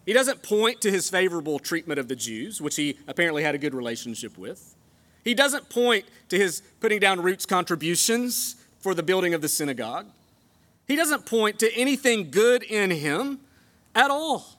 He 0.06 0.14
doesn't 0.14 0.42
point 0.42 0.82
to 0.82 0.92
his 0.92 1.08
favorable 1.08 1.60
treatment 1.60 2.00
of 2.00 2.08
the 2.08 2.16
Jews, 2.16 2.60
which 2.60 2.78
he 2.78 2.98
apparently 3.08 3.44
had 3.44 3.54
a 3.54 3.60
good 3.60 3.76
relationship 3.76 4.40
with. 4.40 4.76
He 5.24 5.36
doesn't 5.36 5.70
point 5.70 6.06
to 6.30 6.38
his 6.38 6.64
putting 6.80 7.00
down 7.00 7.22
roots 7.22 7.46
contributions 7.46 8.56
for 8.80 8.96
the 8.96 9.04
building 9.04 9.36
of 9.36 9.42
the 9.42 9.48
synagogue. 9.48 10.08
He 10.88 10.96
doesn't 10.96 11.28
point 11.28 11.60
to 11.60 11.72
anything 11.76 12.32
good 12.32 12.64
in 12.64 12.90
him 12.90 13.42
at 13.94 14.10
all. 14.10 14.59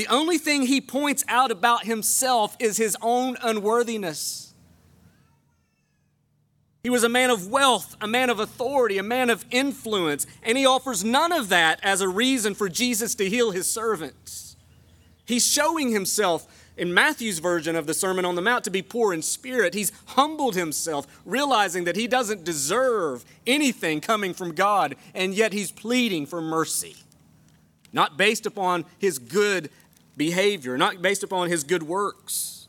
The 0.00 0.08
only 0.08 0.38
thing 0.38 0.62
he 0.62 0.80
points 0.80 1.26
out 1.28 1.50
about 1.50 1.84
himself 1.84 2.56
is 2.58 2.78
his 2.78 2.96
own 3.02 3.36
unworthiness. 3.42 4.54
He 6.82 6.88
was 6.88 7.04
a 7.04 7.08
man 7.10 7.28
of 7.28 7.48
wealth, 7.48 7.98
a 8.00 8.06
man 8.06 8.30
of 8.30 8.40
authority, 8.40 8.96
a 8.96 9.02
man 9.02 9.28
of 9.28 9.44
influence, 9.50 10.26
and 10.42 10.56
he 10.56 10.64
offers 10.64 11.04
none 11.04 11.32
of 11.32 11.50
that 11.50 11.80
as 11.82 12.00
a 12.00 12.08
reason 12.08 12.54
for 12.54 12.70
Jesus 12.70 13.14
to 13.16 13.28
heal 13.28 13.50
his 13.50 13.70
servants. 13.70 14.56
He's 15.26 15.46
showing 15.46 15.90
himself 15.90 16.46
in 16.78 16.94
Matthew's 16.94 17.38
version 17.38 17.76
of 17.76 17.86
the 17.86 17.92
Sermon 17.92 18.24
on 18.24 18.36
the 18.36 18.40
Mount 18.40 18.64
to 18.64 18.70
be 18.70 18.80
poor 18.80 19.12
in 19.12 19.20
spirit. 19.20 19.74
He's 19.74 19.92
humbled 20.06 20.54
himself, 20.54 21.06
realizing 21.26 21.84
that 21.84 21.96
he 21.96 22.06
doesn't 22.06 22.42
deserve 22.42 23.22
anything 23.46 24.00
coming 24.00 24.32
from 24.32 24.54
God, 24.54 24.96
and 25.14 25.34
yet 25.34 25.52
he's 25.52 25.70
pleading 25.70 26.24
for 26.24 26.40
mercy. 26.40 26.96
Not 27.92 28.16
based 28.16 28.46
upon 28.46 28.84
his 28.98 29.18
good 29.18 29.68
behavior, 30.20 30.76
not 30.76 31.00
based 31.00 31.22
upon 31.22 31.48
his 31.48 31.64
good 31.64 31.82
works. 31.82 32.68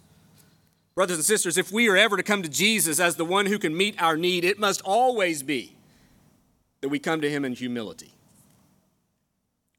Brothers 0.96 1.17
and 1.17 1.25
sisters, 1.25 1.58
if 1.58 1.70
we 1.70 1.89
are 1.89 1.98
ever 1.98 2.15
to 2.15 2.24
come 2.24 2.41
to 2.43 2.48
Jesus 2.48 2.98
as 2.98 3.17
the 3.17 3.25
one 3.25 3.46
who 3.46 3.60
can 3.60 3.75
meet 3.75 4.01
our 4.01 4.15
need, 4.15 4.46
it 4.46 4.58
must 4.58 4.79
always 4.84 5.43
be 5.43 5.75
that 6.79 6.88
we 6.88 6.98
come 6.98 7.20
to 7.20 7.29
him 7.29 7.43
in 7.43 7.51
humility. 7.51 8.13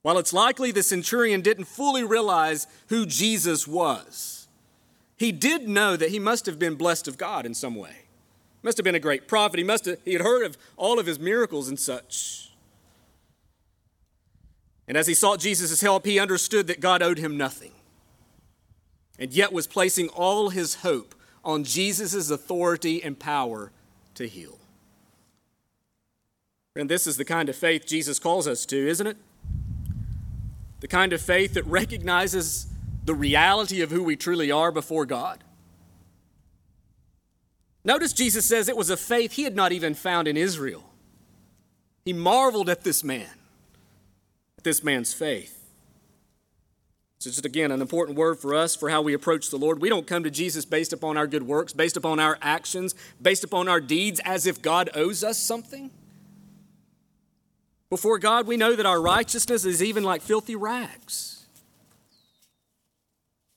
While 0.02 0.18
it's 0.18 0.34
likely 0.34 0.70
the 0.70 0.82
centurion 0.82 1.40
didn't 1.40 1.64
fully 1.64 2.04
realize 2.04 2.66
who 2.88 3.06
Jesus 3.06 3.66
was, 3.66 4.48
he 5.16 5.32
did 5.32 5.66
know 5.66 5.96
that 5.96 6.10
he 6.10 6.18
must 6.18 6.44
have 6.44 6.58
been 6.58 6.74
blessed 6.74 7.08
of 7.08 7.16
God 7.16 7.46
in 7.46 7.54
some 7.54 7.74
way. 7.74 8.02
Must 8.62 8.76
have 8.76 8.84
been 8.84 8.94
a 8.94 9.00
great 9.00 9.26
prophet. 9.28 9.56
He 9.56 9.64
must 9.64 9.86
have 9.86 9.96
he 10.04 10.12
had 10.12 10.20
heard 10.20 10.44
of 10.44 10.58
all 10.76 10.98
of 10.98 11.06
his 11.06 11.18
miracles 11.18 11.70
and 11.70 11.80
such. 11.80 12.41
And 14.88 14.96
as 14.96 15.06
he 15.06 15.14
sought 15.14 15.40
Jesus' 15.40 15.80
help, 15.80 16.04
he 16.04 16.18
understood 16.18 16.66
that 16.66 16.80
God 16.80 17.02
owed 17.02 17.18
him 17.18 17.36
nothing. 17.36 17.72
And 19.18 19.32
yet 19.32 19.52
was 19.52 19.66
placing 19.66 20.08
all 20.08 20.50
his 20.50 20.76
hope 20.76 21.14
on 21.44 21.64
Jesus' 21.64 22.30
authority 22.30 23.02
and 23.02 23.18
power 23.18 23.72
to 24.14 24.26
heal. 24.26 24.58
And 26.74 26.88
this 26.88 27.06
is 27.06 27.16
the 27.16 27.24
kind 27.24 27.48
of 27.48 27.56
faith 27.56 27.86
Jesus 27.86 28.18
calls 28.18 28.48
us 28.48 28.66
to, 28.66 28.88
isn't 28.88 29.06
it? 29.06 29.16
the 30.82 30.88
kind 30.88 31.12
of 31.12 31.22
faith 31.22 31.54
that 31.54 31.64
recognizes 31.66 32.66
the 33.04 33.14
reality 33.14 33.82
of 33.82 33.92
who 33.92 34.02
we 34.02 34.16
truly 34.16 34.50
are 34.50 34.72
before 34.72 35.06
God. 35.06 35.44
Notice 37.84 38.12
Jesus 38.12 38.44
says 38.44 38.68
it 38.68 38.76
was 38.76 38.90
a 38.90 38.96
faith 38.96 39.32
he 39.32 39.44
had 39.44 39.54
not 39.54 39.70
even 39.70 39.94
found 39.94 40.26
in 40.26 40.36
Israel. 40.36 40.82
He 42.04 42.12
marveled 42.12 42.68
at 42.68 42.82
this 42.82 43.04
man, 43.04 43.30
this 44.62 44.82
man's 44.82 45.12
faith. 45.12 45.58
So, 47.18 47.30
just 47.30 47.44
again, 47.44 47.70
an 47.70 47.80
important 47.80 48.18
word 48.18 48.40
for 48.40 48.52
us 48.52 48.74
for 48.74 48.90
how 48.90 49.00
we 49.00 49.14
approach 49.14 49.50
the 49.50 49.56
Lord. 49.56 49.80
We 49.80 49.88
don't 49.88 50.08
come 50.08 50.24
to 50.24 50.30
Jesus 50.30 50.64
based 50.64 50.92
upon 50.92 51.16
our 51.16 51.28
good 51.28 51.44
works, 51.44 51.72
based 51.72 51.96
upon 51.96 52.18
our 52.18 52.36
actions, 52.42 52.96
based 53.20 53.44
upon 53.44 53.68
our 53.68 53.80
deeds, 53.80 54.20
as 54.24 54.44
if 54.44 54.60
God 54.60 54.90
owes 54.94 55.22
us 55.22 55.38
something. 55.38 55.92
Before 57.90 58.18
God, 58.18 58.46
we 58.46 58.56
know 58.56 58.74
that 58.74 58.86
our 58.86 59.00
righteousness 59.00 59.64
is 59.64 59.82
even 59.82 60.02
like 60.02 60.20
filthy 60.22 60.56
rags. 60.56 61.41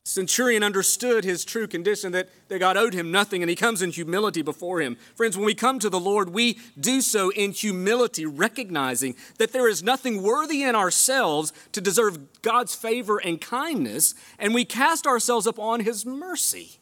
Centurion 0.08 0.62
understood 0.62 1.24
his 1.24 1.44
true 1.44 1.66
condition 1.66 2.12
that, 2.12 2.30
that 2.48 2.60
God 2.60 2.78
owed 2.78 2.94
him 2.94 3.12
nothing, 3.12 3.42
and 3.42 3.50
he 3.50 3.56
comes 3.56 3.82
in 3.82 3.90
humility 3.90 4.44
before 4.44 4.80
him. 4.80 4.98
Friends, 5.16 5.36
when 5.36 5.48
we 5.48 5.56
come 5.56 5.80
to 5.80 5.90
the 5.90 6.00
Lord, 6.00 6.30
we 6.30 6.60
do 6.80 7.02
so 7.02 7.32
in 7.32 7.52
humility, 7.52 8.24
recognizing 8.24 9.16
that 9.40 9.52
there 9.52 9.68
is 9.68 9.82
nothing 9.82 10.22
worthy 10.22 10.62
in 10.62 10.76
ourselves 10.76 11.52
to 11.72 11.82
deserve 11.82 12.42
God's 12.44 12.76
favor 12.76 13.18
and 13.18 13.42
kindness, 13.42 14.14
and 14.38 14.54
we 14.54 14.64
cast 14.64 15.08
ourselves 15.08 15.48
upon 15.48 15.80
his 15.80 16.06
mercy 16.06 16.78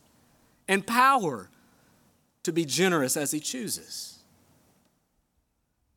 and 0.68 0.86
power 0.86 1.50
to 2.44 2.52
be 2.52 2.66
generous 2.66 3.16
as 3.16 3.32
he 3.32 3.40
chooses. 3.40 4.20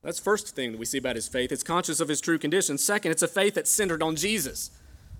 That's 0.01 0.21
first 0.21 0.55
thing 0.55 0.71
that 0.71 0.79
we 0.79 0.87
see 0.87 0.99
about 0.99 1.17
his 1.17 1.27
faith. 1.27 1.51
It's 1.51 1.65
conscious 1.65 1.99
of 1.99 2.07
his 2.07 2.21
true 2.21 2.39
condition. 2.39 2.79
Second, 2.79 3.11
it's 3.11 3.23
a 3.23 3.27
faith 3.27 3.55
that's 3.55 3.73
centered 3.73 4.01
on 4.01 4.15
Jesus. 4.15 4.71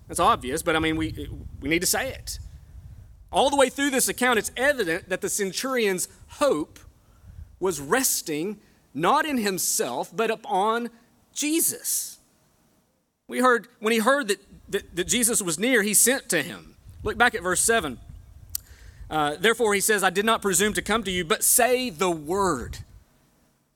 That's 0.07 0.19
obvious, 0.19 0.61
but 0.61 0.75
I 0.75 0.79
mean, 0.79 0.95
we, 0.95 1.29
we 1.59 1.69
need 1.69 1.81
to 1.81 1.87
say 1.87 2.09
it. 2.09 2.39
All 3.31 3.49
the 3.49 3.57
way 3.57 3.69
through 3.69 3.89
this 3.89 4.07
account, 4.07 4.39
it's 4.39 4.51
evident 4.55 5.09
that 5.09 5.21
the 5.21 5.29
centurion's 5.29 6.07
hope 6.27 6.79
was 7.59 7.81
resting 7.81 8.59
not 8.93 9.25
in 9.25 9.37
himself, 9.37 10.15
but 10.15 10.31
upon 10.31 10.89
Jesus. 11.33 12.19
We 13.27 13.39
heard, 13.39 13.67
when 13.79 13.91
he 13.91 13.99
heard 13.99 14.29
that, 14.29 14.39
that, 14.69 14.95
that 14.95 15.07
Jesus 15.07 15.41
was 15.41 15.59
near, 15.59 15.83
he 15.83 15.93
sent 15.93 16.29
to 16.29 16.41
him. 16.41 16.75
Look 17.03 17.17
back 17.17 17.35
at 17.35 17.43
verse 17.43 17.61
7. 17.61 17.99
Uh, 19.09 19.35
therefore, 19.35 19.73
he 19.73 19.79
says, 19.79 20.03
I 20.03 20.09
did 20.09 20.25
not 20.25 20.41
presume 20.41 20.73
to 20.73 20.81
come 20.81 21.03
to 21.03 21.11
you, 21.11 21.23
but 21.23 21.43
say 21.43 21.89
the 21.89 22.09
word, 22.09 22.79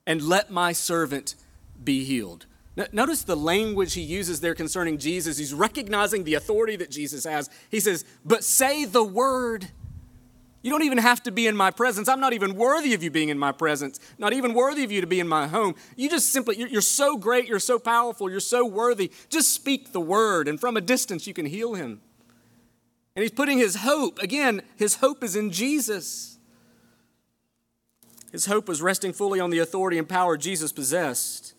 and 0.07 0.21
let 0.21 0.49
my 0.49 0.71
servant 0.71 1.35
be 1.83 2.03
healed. 2.03 2.45
Notice 2.75 3.23
the 3.23 3.35
language 3.35 3.93
he 3.93 4.01
uses 4.01 4.39
there 4.39 4.55
concerning 4.55 4.97
Jesus. 4.97 5.37
He's 5.37 5.53
recognizing 5.53 6.23
the 6.23 6.35
authority 6.35 6.77
that 6.77 6.89
Jesus 6.89 7.25
has. 7.25 7.49
He 7.69 7.81
says, 7.81 8.05
But 8.23 8.43
say 8.43 8.85
the 8.85 9.03
word. 9.03 9.67
You 10.63 10.69
don't 10.69 10.83
even 10.83 10.99
have 10.99 11.23
to 11.23 11.31
be 11.31 11.47
in 11.47 11.57
my 11.57 11.71
presence. 11.71 12.07
I'm 12.07 12.19
not 12.19 12.33
even 12.33 12.55
worthy 12.55 12.93
of 12.93 13.01
you 13.01 13.09
being 13.09 13.29
in 13.29 13.39
my 13.39 13.51
presence, 13.51 13.99
not 14.19 14.31
even 14.31 14.53
worthy 14.53 14.83
of 14.83 14.91
you 14.91 15.01
to 15.01 15.07
be 15.07 15.19
in 15.19 15.27
my 15.27 15.47
home. 15.47 15.73
You 15.95 16.07
just 16.07 16.31
simply, 16.31 16.55
you're 16.55 16.81
so 16.81 17.17
great, 17.17 17.47
you're 17.47 17.59
so 17.59 17.79
powerful, 17.79 18.29
you're 18.29 18.39
so 18.39 18.63
worthy. 18.63 19.11
Just 19.29 19.53
speak 19.53 19.91
the 19.91 19.99
word, 19.99 20.47
and 20.47 20.59
from 20.59 20.77
a 20.77 20.81
distance, 20.81 21.25
you 21.25 21.33
can 21.33 21.47
heal 21.47 21.73
him. 21.73 21.99
And 23.15 23.23
he's 23.23 23.31
putting 23.31 23.57
his 23.57 23.77
hope, 23.77 24.19
again, 24.19 24.61
his 24.77 24.97
hope 24.97 25.23
is 25.23 25.35
in 25.35 25.51
Jesus. 25.51 26.37
His 28.31 28.45
hope 28.45 28.67
was 28.67 28.83
resting 28.83 29.13
fully 29.13 29.39
on 29.39 29.49
the 29.49 29.59
authority 29.59 29.97
and 29.97 30.07
power 30.07 30.37
Jesus 30.37 30.71
possessed. 30.71 31.55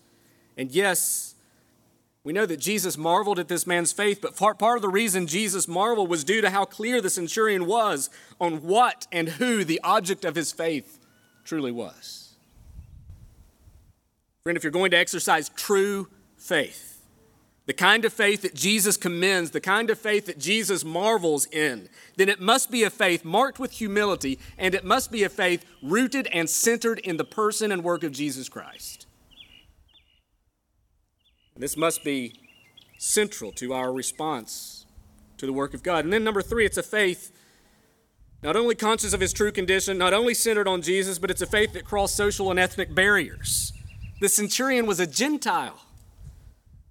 And 0.57 0.71
yes, 0.71 1.35
we 2.25 2.33
know 2.33 2.47
that 2.47 2.61
Jesus 2.61 2.97
marveled 2.97 3.39
at 3.39 3.49
this 3.49 3.67
man's 3.67 3.93
faith, 3.93 4.21
but 4.21 4.37
part, 4.37 4.61
of 4.61 4.83
the 4.83 4.89
reason 4.89 5.27
Jesus 5.27 5.67
marveled 5.67 6.09
was 6.09 6.23
due 6.23 6.41
to 6.41 6.51
how 6.51 6.65
clear 6.65 7.01
the 7.01 7.11
centurion 7.11 7.67
was 7.67 8.11
on 8.41 8.63
what 8.63 9.07
and 9.11 9.29
who 9.29 9.65
the 9.65 9.81
object 9.83 10.25
of 10.25 10.37
his 10.37 10.53
faith 10.53 11.01
truly 11.45 11.73
was. 11.73 12.35
Friend, 14.45 14.57
if 14.57 14.63
you're 14.63 14.71
going 14.71 14.93
to 14.93 14.97
exercise 14.97 15.49
true 15.51 16.09
faith, 16.37 17.03
the 17.67 17.73
kind 17.73 18.05
of 18.05 18.13
faith 18.13 18.43
that 18.43 18.55
Jesus 18.55 18.97
commends, 18.97 19.51
the 19.51 19.61
kind 19.61 19.91
of 19.91 19.99
faith 19.99 20.27
that 20.27 20.39
Jesus 20.39 20.85
marvels 20.85 21.47
in, 21.47 21.89
then 22.17 22.29
it 22.29 22.41
must 22.41 22.71
be 22.71 22.83
a 22.83 22.91
faith 22.91 23.25
marked 23.25 23.59
with 23.59 23.73
humility, 23.73 24.39
and 24.59 24.75
it 24.75 24.85
must 24.85 25.11
be 25.11 25.25
a 25.25 25.29
faith 25.29 25.65
rooted 25.83 26.29
and 26.29 26.51
centered 26.51 26.99
in 27.01 27.17
the 27.17 27.25
person 27.25 27.73
and 27.73 27.85
work 27.85 28.05
of 28.05 28.13
Jesus 28.13 28.49
Christ. 28.49 29.07
This 31.63 31.77
must 31.77 32.03
be 32.03 32.33
central 32.99 33.53
to 33.53 33.73
our 33.73 33.93
response 33.93 34.85
to 35.37 35.47
the 35.47 35.53
work 35.53 35.75
of 35.75 35.85
God. 35.85 36.03
And 36.03 36.13
then, 36.13 36.25
number 36.25 36.43
three, 36.43 36.67
it's 36.67 36.77
a 36.77 36.83
faith 36.83 37.31
not 38.43 38.57
only 38.57 38.75
conscious 38.75 39.13
of 39.13 39.21
his 39.21 39.33
true 39.33 39.53
condition, 39.53 39.97
not 39.97 40.13
only 40.13 40.35
centered 40.35 40.67
on 40.67 40.83
Jesus, 40.83 41.21
but 41.21 41.31
it's 41.31 41.41
a 41.41 41.47
faith 41.47 41.73
that 41.75 41.85
crossed 41.85 42.17
social 42.17 42.51
and 42.51 42.59
ethnic 42.59 42.97
barriers. 42.97 43.73
The 44.21 44.29
centurion 44.29 44.87
was 44.87 44.99
a 44.99 45.07
Gentile. 45.07 45.79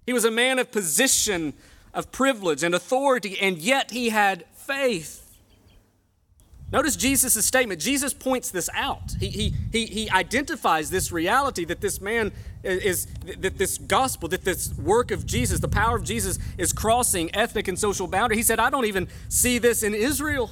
He 0.06 0.14
was 0.14 0.24
a 0.24 0.30
man 0.30 0.58
of 0.58 0.72
position, 0.72 1.52
of 1.92 2.10
privilege, 2.10 2.62
and 2.62 2.74
authority, 2.74 3.38
and 3.38 3.58
yet 3.58 3.90
he 3.90 4.08
had 4.08 4.46
faith. 4.54 5.21
Notice 6.72 6.96
Jesus' 6.96 7.44
statement. 7.44 7.82
Jesus 7.82 8.14
points 8.14 8.50
this 8.50 8.70
out. 8.72 9.12
He, 9.20 9.28
he, 9.28 9.54
he, 9.70 9.86
he 9.86 10.10
identifies 10.10 10.88
this 10.88 11.12
reality 11.12 11.66
that 11.66 11.82
this 11.82 12.00
man 12.00 12.32
is, 12.64 13.06
that 13.38 13.58
this 13.58 13.76
gospel, 13.76 14.26
that 14.30 14.44
this 14.44 14.72
work 14.78 15.10
of 15.10 15.26
Jesus, 15.26 15.60
the 15.60 15.68
power 15.68 15.96
of 15.96 16.02
Jesus, 16.02 16.38
is 16.56 16.72
crossing 16.72 17.34
ethnic 17.34 17.68
and 17.68 17.78
social 17.78 18.06
boundaries. 18.06 18.38
He 18.38 18.42
said, 18.42 18.58
I 18.58 18.70
don't 18.70 18.86
even 18.86 19.08
see 19.28 19.58
this 19.58 19.82
in 19.82 19.94
Israel. 19.94 20.50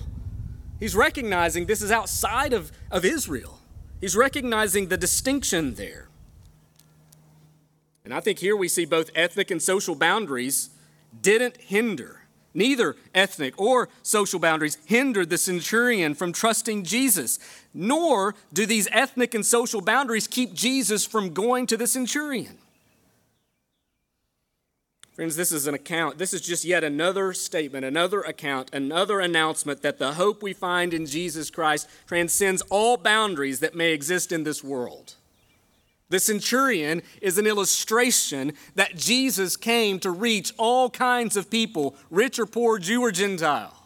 He's 0.79 0.95
recognizing 0.95 1.65
this 1.65 1.81
is 1.81 1.91
outside 1.91 2.53
of, 2.53 2.71
of 2.91 3.07
Israel. 3.07 3.59
He's 4.01 4.15
recognizing 4.15 4.89
the 4.89 4.99
distinction 4.99 5.75
there. 5.75 6.09
And 8.05 8.13
I 8.13 8.21
think 8.21 8.41
here 8.41 8.57
we 8.57 8.69
see 8.69 8.85
both 8.85 9.11
ethnic 9.15 9.51
and 9.51 9.63
social 9.63 9.95
boundaries 9.95 10.71
didn't 11.23 11.57
hinder, 11.59 12.20
neither 12.55 12.97
ethnic 13.15 13.59
or 13.61 13.89
social 14.03 14.41
boundaries 14.41 14.79
hindered 14.87 15.31
the 15.31 15.39
centurion 15.39 16.15
from 16.15 16.33
trusting 16.33 16.85
Jesus, 16.85 17.39
nor 17.73 18.35
do 18.53 18.67
these 18.67 18.89
ethnic 18.93 19.35
and 19.35 19.45
social 19.45 19.81
boundaries 19.81 20.27
keep 20.27 20.53
Jesus 20.53 21.05
from 21.05 21.33
going 21.33 21.67
to 21.67 21.77
the 21.77 21.87
centurion. 21.87 22.59
Friends, 25.21 25.37
this 25.37 25.53
is 25.53 25.67
an 25.67 25.75
account. 25.75 26.17
This 26.17 26.33
is 26.33 26.41
just 26.41 26.65
yet 26.65 26.83
another 26.83 27.35
statement, 27.35 27.85
another 27.85 28.23
account, 28.23 28.71
another 28.73 29.21
announcement 29.21 29.83
that 29.83 29.99
the 29.99 30.15
hope 30.15 30.43
we 30.43 30.55
find 30.55 30.95
in 30.95 31.05
Jesus 31.05 31.51
Christ 31.51 31.91
transcends 32.07 32.63
all 32.71 32.97
boundaries 32.97 33.61
that 33.61 33.75
may 33.75 33.93
exist 33.93 34.33
in 34.33 34.45
this 34.45 34.65
world. 34.65 35.17
The 36.11 36.19
centurion 36.19 37.03
is 37.23 37.39
an 37.39 37.47
illustration 37.47 38.53
that 38.75 38.97
Jesus 38.97 39.57
came 39.57 39.99
to 40.01 40.11
reach 40.11 40.53
all 40.59 40.91
kinds 40.91 41.37
of 41.37 41.51
people, 41.51 41.97
rich 42.11 42.39
or 42.39 42.47
poor, 42.47 42.79
Jew 42.79 43.01
or 43.01 43.13
Gentile. 43.13 43.77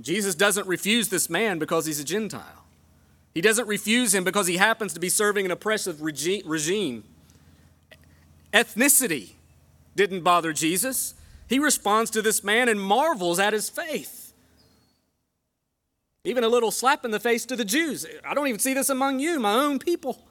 Jesus 0.00 0.34
doesn't 0.34 0.66
refuse 0.66 1.08
this 1.08 1.28
man 1.28 1.58
because 1.58 1.86
he's 1.86 2.00
a 2.00 2.04
Gentile. 2.04 2.64
He 3.34 3.40
doesn't 3.40 3.68
refuse 3.68 4.14
him 4.14 4.22
because 4.22 4.46
he 4.46 4.58
happens 4.58 4.92
to 4.94 5.00
be 5.00 5.08
serving 5.08 5.46
an 5.46 5.50
oppressive 5.50 6.02
regime. 6.02 7.04
Ethnicity 8.52 9.30
didn't 9.96 10.22
bother 10.22 10.52
Jesus. 10.52 11.14
He 11.48 11.58
responds 11.58 12.10
to 12.10 12.22
this 12.22 12.44
man 12.44 12.68
and 12.68 12.80
marvels 12.80 13.38
at 13.38 13.52
his 13.52 13.70
faith. 13.70 14.19
Even 16.24 16.44
a 16.44 16.48
little 16.48 16.70
slap 16.70 17.04
in 17.04 17.10
the 17.10 17.20
face 17.20 17.46
to 17.46 17.56
the 17.56 17.64
Jews. 17.64 18.04
I 18.24 18.34
don't 18.34 18.46
even 18.46 18.60
see 18.60 18.74
this 18.74 18.90
among 18.90 19.20
you, 19.20 19.40
my 19.40 19.54
own 19.54 19.78
people. 19.78 20.26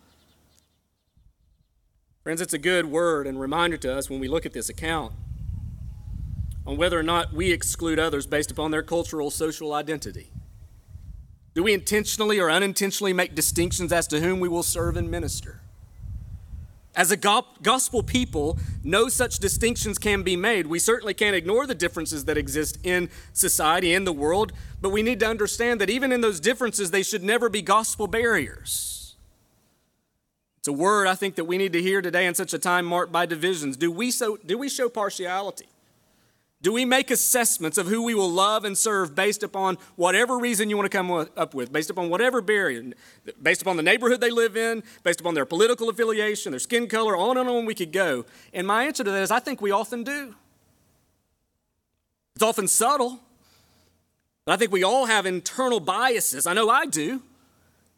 Friends, 2.24 2.42
it's 2.42 2.54
a 2.54 2.60
good 2.60 2.86
word 2.86 3.26
and 3.26 3.40
reminder 3.40 3.78
to 3.78 3.94
us 3.96 4.10
when 4.10 4.20
we 4.20 4.28
look 4.28 4.46
at 4.46 4.54
this 4.54 4.70
account 4.70 5.14
on 6.68 6.78
whether 6.78 7.00
or 7.00 7.04
not 7.04 7.34
we 7.34 7.52
exclude 7.52 7.98
others 7.98 8.28
based 8.28 8.52
upon 8.52 8.70
their 8.70 8.84
cultural 8.84 9.32
social 9.32 9.74
identity. 9.74 10.32
Do 11.56 11.64
we 11.64 11.74
intentionally 11.74 12.40
or 12.40 12.52
unintentionally 12.52 13.14
make 13.14 13.34
distinctions 13.34 13.92
as 13.92 14.06
to 14.08 14.20
whom 14.20 14.40
we 14.40 14.48
will 14.48 14.62
serve 14.62 14.96
and 14.96 15.10
minister? 15.10 15.62
As 16.96 17.12
a 17.12 17.18
gospel 17.18 18.04
people, 18.04 18.58
no 18.84 19.10
such 19.10 19.40
distinctions 19.40 19.98
can 19.98 20.24
be 20.24 20.36
made. 20.36 20.68
We 20.68 20.80
certainly 20.80 21.14
can't 21.14 21.36
ignore 21.36 21.66
the 21.68 21.76
differences 21.76 22.26
that 22.26 22.38
exist 22.38 22.78
in 22.84 23.10
society, 23.32 23.94
in 23.94 24.04
the 24.04 24.12
world, 24.12 24.52
but 24.82 24.90
we 24.90 25.02
need 25.02 25.20
to 25.22 25.28
understand 25.28 25.80
that 25.82 25.90
even 25.90 26.12
in 26.12 26.22
those 26.22 26.40
differences, 26.40 26.92
they 26.92 27.04
should 27.04 27.24
never 27.24 27.48
be 27.48 27.62
gospel 27.62 28.08
barriers. 28.08 29.16
It's 30.58 30.68
a 30.68 30.74
word 30.74 31.08
I 31.08 31.16
think 31.16 31.36
that 31.36 31.46
we 31.46 31.58
need 31.58 31.72
to 31.74 31.82
hear 31.82 32.02
today 32.02 32.26
in 32.26 32.36
such 32.36 32.54
a 32.54 32.60
time 32.60 32.86
marked 32.86 33.14
by 33.14 33.26
divisions. 33.26 33.78
Do 33.78 33.92
we, 33.92 34.12
so, 34.12 34.38
do 34.46 34.58
we 34.58 34.68
show 34.68 34.90
partiality? 34.90 35.68
Do 36.62 36.74
we 36.74 36.84
make 36.84 37.10
assessments 37.10 37.78
of 37.78 37.88
who 37.88 38.04
we 38.04 38.14
will 38.14 38.30
love 38.30 38.66
and 38.66 38.78
serve 38.78 39.16
based 39.16 39.44
upon 39.44 39.78
whatever 39.96 40.38
reason 40.38 40.70
you 40.70 40.76
want 40.76 40.92
to 40.92 40.98
come 40.98 41.10
up 41.10 41.54
with, 41.54 41.72
based 41.72 41.90
upon 41.90 42.10
whatever 42.10 42.42
barrier, 42.42 42.92
based 43.42 43.62
upon 43.62 43.78
the 43.78 43.84
neighborhood 43.84 44.20
they 44.20 44.30
live 44.30 44.58
in, 44.58 44.84
based 45.04 45.22
upon 45.22 45.36
their 45.36 45.46
political 45.46 45.88
affiliation, 45.88 46.52
their 46.52 46.60
skin 46.60 46.88
color, 46.88 47.16
on 47.16 47.38
and 47.38 47.48
on 47.48 47.66
we 47.66 47.74
could 47.74 47.94
go? 47.94 48.26
And 48.54 48.68
my 48.68 48.84
answer 48.84 49.06
to 49.06 49.12
that 49.12 49.22
is 49.22 49.32
I 49.32 49.40
think 49.40 49.62
we 49.62 49.72
often 49.72 50.04
do. 50.04 50.36
It's 52.36 52.44
often 52.44 52.68
subtle, 52.68 53.20
but 54.46 54.54
I 54.54 54.58
think 54.58 54.72
we 54.72 54.84
all 54.84 55.06
have 55.06 55.26
internal 55.26 55.80
biases. 55.80 56.46
I 56.46 56.54
know 56.54 56.70
I 56.70 56.86
do, 56.86 57.22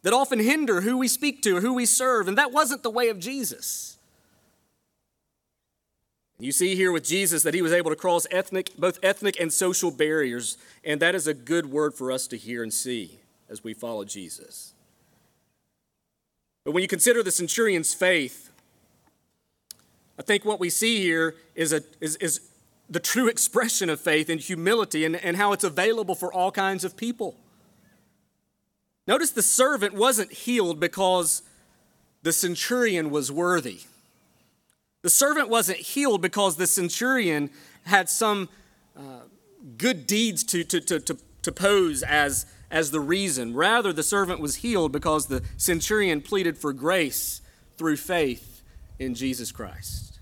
that 0.04 0.14
often 0.14 0.40
hinder 0.40 0.82
who 0.82 1.00
we 1.00 1.08
speak 1.08 1.42
to 1.44 1.58
or 1.58 1.62
who 1.62 1.74
we 1.74 1.88
serve, 1.88 2.28
and 2.28 2.38
that 2.38 2.52
wasn't 2.52 2.84
the 2.84 2.90
way 2.92 3.10
of 3.10 3.18
Jesus. 3.18 3.98
You 6.42 6.52
see 6.52 6.76
here 6.76 6.92
with 6.92 7.04
Jesus 7.04 7.44
that 7.44 7.54
he 7.54 7.62
was 7.62 7.72
able 7.72 7.92
to 7.92 7.96
cross 7.96 8.26
ethnic, 8.32 8.72
both 8.76 8.98
ethnic 9.04 9.40
and 9.40 9.54
social 9.54 9.92
barriers, 9.92 10.58
and 10.84 11.00
that 11.00 11.14
is 11.14 11.28
a 11.28 11.36
good 11.36 11.68
word 11.68 11.94
for 11.94 12.12
us 12.12 12.26
to 12.28 12.38
hear 12.38 12.64
and 12.64 12.74
see 12.74 13.20
as 13.48 13.64
we 13.64 13.76
follow 13.76 14.06
Jesus. 14.06 14.74
But 16.66 16.72
when 16.72 16.82
you 16.82 16.88
consider 16.88 17.22
the 17.22 17.32
centurion's 17.32 17.94
faith, 17.94 18.50
I 20.18 20.24
think 20.24 20.44
what 20.44 20.60
we 20.60 20.72
see 20.72 21.00
here 21.02 21.36
is, 21.54 21.74
a, 21.74 21.82
is, 22.00 22.16
is 22.16 22.42
the 22.90 23.00
true 23.00 23.28
expression 23.30 23.88
of 23.88 24.02
faith 24.02 24.28
and 24.28 24.42
humility 24.42 25.06
and, 25.06 25.18
and 25.18 25.38
how 25.38 25.54
it's 25.54 25.64
available 25.64 26.16
for 26.16 26.34
all 26.34 26.52
kinds 26.52 26.84
of 26.84 26.98
people. 26.98 27.36
Notice 29.08 29.30
the 29.30 29.44
servant 29.44 29.94
wasn't 29.94 30.32
healed 30.32 30.80
because 30.80 31.44
the 32.24 32.34
centurion 32.34 33.12
was 33.12 33.32
worthy. 33.32 33.82
The 35.02 35.10
servant 35.10 35.50
wasn't 35.50 35.80
healed 35.80 36.22
because 36.22 36.58
the 36.58 36.68
centurion 36.68 37.50
had 37.86 38.10
some 38.10 38.50
uh, 38.96 39.22
good 39.78 40.06
deeds 40.06 40.44
to, 40.46 40.64
to, 40.64 40.80
to, 40.80 41.00
to, 41.00 41.18
to 41.42 41.52
pose 41.52 42.04
as, 42.04 42.46
as 42.70 42.92
the 42.92 43.00
reason. 43.00 43.56
Rather, 43.56 43.92
the 43.92 44.04
servant 44.04 44.40
was 44.40 44.58
healed 44.58 44.92
because 44.92 45.26
the 45.26 45.44
centurion 45.58 46.22
pleaded 46.22 46.58
for 46.58 46.72
grace 46.72 47.42
through 47.78 47.98
faith 47.98 48.62
in 49.00 49.16
Jesus 49.16 49.52
Christ. 49.52 50.20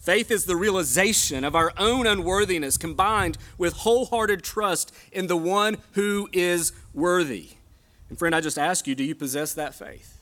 Faith 0.00 0.30
is 0.30 0.44
the 0.44 0.56
realization 0.56 1.44
of 1.44 1.54
our 1.54 1.72
own 1.78 2.06
unworthiness 2.06 2.76
combined 2.76 3.38
with 3.56 3.72
wholehearted 3.72 4.42
trust 4.42 4.92
in 5.12 5.28
the 5.28 5.36
one 5.36 5.78
who 5.92 6.28
is 6.32 6.72
worthy. 6.92 7.50
And 8.10 8.18
friend, 8.18 8.34
I 8.34 8.40
just 8.40 8.58
ask 8.58 8.86
you, 8.86 8.94
do 8.94 9.04
you 9.04 9.14
possess 9.14 9.54
that 9.54 9.74
faith? 9.74 10.13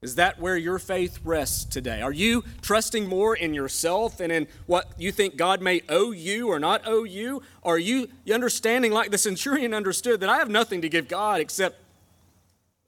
Is 0.00 0.14
that 0.14 0.38
where 0.38 0.56
your 0.56 0.78
faith 0.78 1.18
rests 1.24 1.64
today? 1.64 2.02
Are 2.02 2.12
you 2.12 2.44
trusting 2.62 3.08
more 3.08 3.34
in 3.34 3.52
yourself 3.52 4.20
and 4.20 4.30
in 4.30 4.46
what 4.66 4.92
you 4.96 5.10
think 5.10 5.36
God 5.36 5.60
may 5.60 5.82
owe 5.88 6.12
you 6.12 6.48
or 6.48 6.60
not 6.60 6.82
owe 6.86 7.02
you? 7.02 7.42
Are 7.64 7.78
you 7.78 8.08
understanding, 8.32 8.92
like 8.92 9.10
the 9.10 9.18
centurion 9.18 9.74
understood, 9.74 10.20
that 10.20 10.28
I 10.28 10.38
have 10.38 10.48
nothing 10.48 10.82
to 10.82 10.88
give 10.88 11.08
God 11.08 11.40
except 11.40 11.80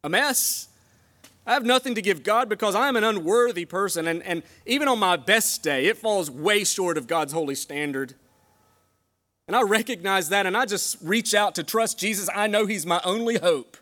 a 0.05 0.09
mess? 0.09 0.69
I 1.45 1.55
have 1.55 1.65
nothing 1.65 1.97
to 1.97 2.03
give 2.03 2.23
God 2.23 2.49
because 2.49 2.77
I 2.77 2.87
am 2.87 2.95
an 2.95 3.03
unworthy 3.03 3.65
person, 3.65 4.07
and, 4.07 4.23
and 4.23 4.45
even 4.65 4.87
on 4.87 5.01
my 5.01 5.17
best 5.17 5.65
day, 5.65 5.87
it 5.87 5.97
falls 5.97 6.31
way 6.31 6.63
short 6.63 6.97
of 6.97 7.09
God's 7.09 7.33
holy 7.33 7.57
standard. 7.57 8.15
And 9.49 9.57
I 9.57 9.63
recognize 9.63 10.29
that, 10.29 10.47
and 10.47 10.57
I 10.57 10.65
just 10.65 10.97
reach 11.03 11.35
out 11.35 11.57
to 11.57 11.65
trust 11.65 11.99
Jesus. 11.99 12.29
I 12.33 12.47
know 12.47 12.67
He's 12.67 12.87
my 12.87 13.01
only 13.05 13.39
hope 13.39 13.77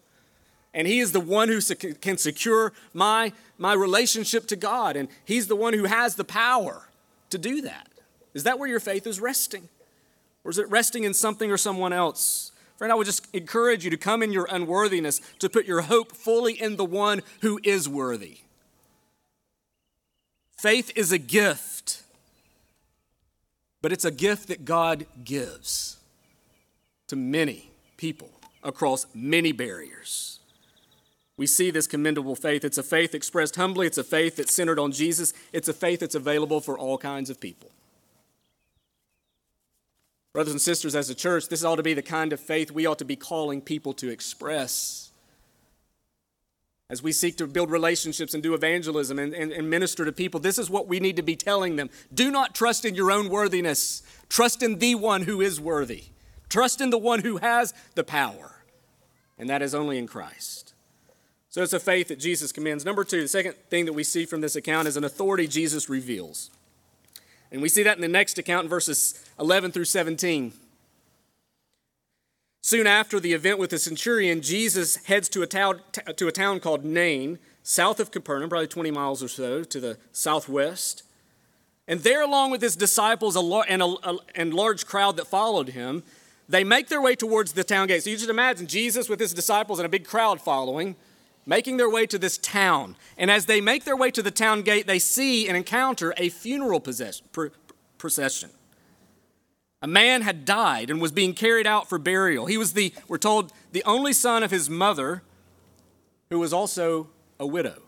and 0.78 0.86
he 0.86 1.00
is 1.00 1.10
the 1.10 1.18
one 1.18 1.48
who 1.48 1.60
can 1.60 2.16
secure 2.16 2.72
my, 2.94 3.32
my 3.58 3.72
relationship 3.72 4.46
to 4.46 4.54
God, 4.54 4.94
and 4.94 5.08
he's 5.24 5.48
the 5.48 5.56
one 5.56 5.74
who 5.74 5.86
has 5.86 6.14
the 6.14 6.22
power 6.22 6.88
to 7.30 7.36
do 7.36 7.62
that. 7.62 7.88
Is 8.32 8.44
that 8.44 8.60
where 8.60 8.68
your 8.68 8.78
faith 8.78 9.04
is 9.04 9.18
resting? 9.18 9.68
Or 10.44 10.52
is 10.52 10.58
it 10.58 10.70
resting 10.70 11.02
in 11.02 11.14
something 11.14 11.50
or 11.50 11.56
someone 11.56 11.92
else? 11.92 12.52
Friend, 12.76 12.92
I 12.92 12.94
would 12.94 13.06
just 13.06 13.26
encourage 13.34 13.82
you 13.84 13.90
to 13.90 13.96
come 13.96 14.22
in 14.22 14.30
your 14.30 14.46
unworthiness, 14.48 15.20
to 15.40 15.48
put 15.48 15.66
your 15.66 15.80
hope 15.80 16.12
fully 16.12 16.52
in 16.52 16.76
the 16.76 16.84
one 16.84 17.22
who 17.40 17.58
is 17.64 17.88
worthy. 17.88 18.38
Faith 20.58 20.92
is 20.94 21.10
a 21.10 21.18
gift, 21.18 22.04
but 23.82 23.90
it's 23.90 24.04
a 24.04 24.12
gift 24.12 24.46
that 24.46 24.64
God 24.64 25.06
gives 25.24 25.96
to 27.08 27.16
many 27.16 27.72
people 27.96 28.30
across 28.62 29.06
many 29.12 29.50
barriers 29.50 30.37
we 31.38 31.46
see 31.46 31.70
this 31.70 31.86
commendable 31.86 32.34
faith. 32.34 32.64
It's 32.64 32.76
a 32.76 32.82
faith 32.82 33.14
expressed 33.14 33.56
humbly, 33.56 33.86
it's 33.86 33.96
a 33.96 34.04
faith 34.04 34.36
that's 34.36 34.52
centered 34.52 34.78
on 34.78 34.92
Jesus, 34.92 35.32
it's 35.52 35.68
a 35.68 35.72
faith 35.72 36.00
that's 36.00 36.16
available 36.16 36.60
for 36.60 36.76
all 36.76 36.98
kinds 36.98 37.30
of 37.30 37.40
people. 37.40 37.70
Brothers 40.34 40.52
and 40.52 40.60
sisters, 40.60 40.94
as 40.94 41.08
a 41.08 41.14
church, 41.14 41.48
this 41.48 41.64
ought 41.64 41.76
to 41.76 41.82
be 41.82 41.94
the 41.94 42.02
kind 42.02 42.32
of 42.32 42.40
faith 42.40 42.70
we 42.70 42.86
ought 42.86 42.98
to 42.98 43.04
be 43.04 43.16
calling 43.16 43.60
people 43.62 43.92
to 43.94 44.10
express. 44.10 45.10
As 46.90 47.02
we 47.02 47.12
seek 47.12 47.36
to 47.36 47.46
build 47.46 47.70
relationships 47.70 48.34
and 48.34 48.42
do 48.42 48.54
evangelism 48.54 49.18
and, 49.18 49.32
and, 49.34 49.52
and, 49.52 49.68
minister 49.68 50.04
to 50.04 50.12
people, 50.12 50.40
this 50.40 50.58
is 50.58 50.70
what 50.70 50.88
we 50.88 51.00
need 51.00 51.16
to 51.16 51.22
be 51.22 51.36
telling 51.36 51.76
them. 51.76 51.90
Do 52.12 52.30
not 52.30 52.54
trust 52.54 52.84
in 52.84 52.94
your 52.94 53.10
own 53.10 53.28
worthiness, 53.28 54.02
trust 54.28 54.62
in 54.62 54.78
the 54.78 54.94
one 54.94 55.22
who 55.22 55.40
is 55.40 55.60
worthy, 55.60 56.04
trust 56.48 56.80
in 56.80 56.90
the 56.90 56.98
one 56.98 57.20
who 57.20 57.36
has 57.38 57.74
the 57.94 58.04
power, 58.04 58.62
and 59.38 59.50
that 59.50 59.60
is 59.60 59.74
only 59.74 59.98
in 59.98 60.06
Christ. 60.06 60.72
So 61.58 61.64
it's 61.64 61.72
a 61.72 61.80
faith 61.80 62.06
that 62.06 62.20
Jesus 62.20 62.52
commends. 62.52 62.84
Number 62.84 63.02
two, 63.02 63.20
the 63.20 63.26
second 63.26 63.56
thing 63.68 63.84
that 63.86 63.92
we 63.92 64.04
see 64.04 64.24
from 64.24 64.42
this 64.42 64.54
account 64.54 64.86
is 64.86 64.96
an 64.96 65.02
authority 65.02 65.48
Jesus 65.48 65.88
reveals. 65.88 66.50
And 67.50 67.60
we 67.60 67.68
see 67.68 67.82
that 67.82 67.96
in 67.96 68.00
the 68.00 68.06
next 68.06 68.38
account 68.38 68.62
in 68.62 68.70
verses 68.70 69.28
11 69.40 69.72
through 69.72 69.86
17. 69.86 70.52
Soon 72.62 72.86
after 72.86 73.18
the 73.18 73.32
event 73.32 73.58
with 73.58 73.70
the 73.70 73.78
centurion, 73.80 74.40
Jesus 74.40 75.04
heads 75.06 75.28
to 75.30 75.42
a 75.42 75.48
town, 75.48 75.80
to 76.14 76.28
a 76.28 76.30
town 76.30 76.60
called 76.60 76.84
Nain, 76.84 77.40
south 77.64 77.98
of 77.98 78.12
Capernaum, 78.12 78.50
probably 78.50 78.68
20 78.68 78.92
miles 78.92 79.20
or 79.20 79.26
so 79.26 79.64
to 79.64 79.80
the 79.80 79.98
southwest. 80.12 81.02
And 81.88 81.98
there, 82.04 82.22
along 82.22 82.52
with 82.52 82.62
his 82.62 82.76
disciples 82.76 83.34
and 83.34 83.82
a, 83.82 84.44
large 84.44 84.86
crowd 84.86 85.16
that 85.16 85.26
followed 85.26 85.70
him, 85.70 86.04
they 86.48 86.62
make 86.62 86.86
their 86.86 87.02
way 87.02 87.16
towards 87.16 87.54
the 87.54 87.64
town 87.64 87.88
gate. 87.88 88.04
So 88.04 88.10
you 88.10 88.18
should 88.18 88.30
imagine 88.30 88.68
Jesus 88.68 89.08
with 89.08 89.18
his 89.18 89.34
disciples 89.34 89.80
and 89.80 89.86
a 89.86 89.88
big 89.88 90.06
crowd 90.06 90.40
following 90.40 90.94
making 91.48 91.78
their 91.78 91.88
way 91.88 92.06
to 92.06 92.18
this 92.18 92.36
town. 92.38 92.94
And 93.16 93.30
as 93.30 93.46
they 93.46 93.60
make 93.60 93.84
their 93.84 93.96
way 93.96 94.10
to 94.10 94.22
the 94.22 94.30
town 94.30 94.60
gate, 94.60 94.86
they 94.86 94.98
see 94.98 95.48
and 95.48 95.56
encounter 95.56 96.12
a 96.18 96.28
funeral 96.28 96.80
procession. 97.96 98.50
A 99.80 99.86
man 99.86 100.22
had 100.22 100.44
died 100.44 100.90
and 100.90 101.00
was 101.00 101.10
being 101.10 101.32
carried 101.32 101.66
out 101.66 101.88
for 101.88 101.98
burial. 101.98 102.46
He 102.46 102.58
was 102.58 102.74
the, 102.74 102.92
we're 103.08 103.16
told, 103.16 103.52
the 103.72 103.82
only 103.84 104.12
son 104.12 104.42
of 104.42 104.50
his 104.50 104.68
mother, 104.68 105.22
who 106.28 106.38
was 106.38 106.52
also 106.52 107.08
a 107.40 107.46
widow. 107.46 107.80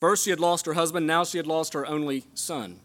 First, 0.00 0.24
she 0.24 0.30
had 0.30 0.40
lost 0.40 0.66
her 0.66 0.74
husband, 0.74 1.06
now 1.06 1.22
she 1.22 1.38
had 1.38 1.46
lost 1.46 1.74
her 1.74 1.86
only 1.86 2.24
son. 2.34 2.80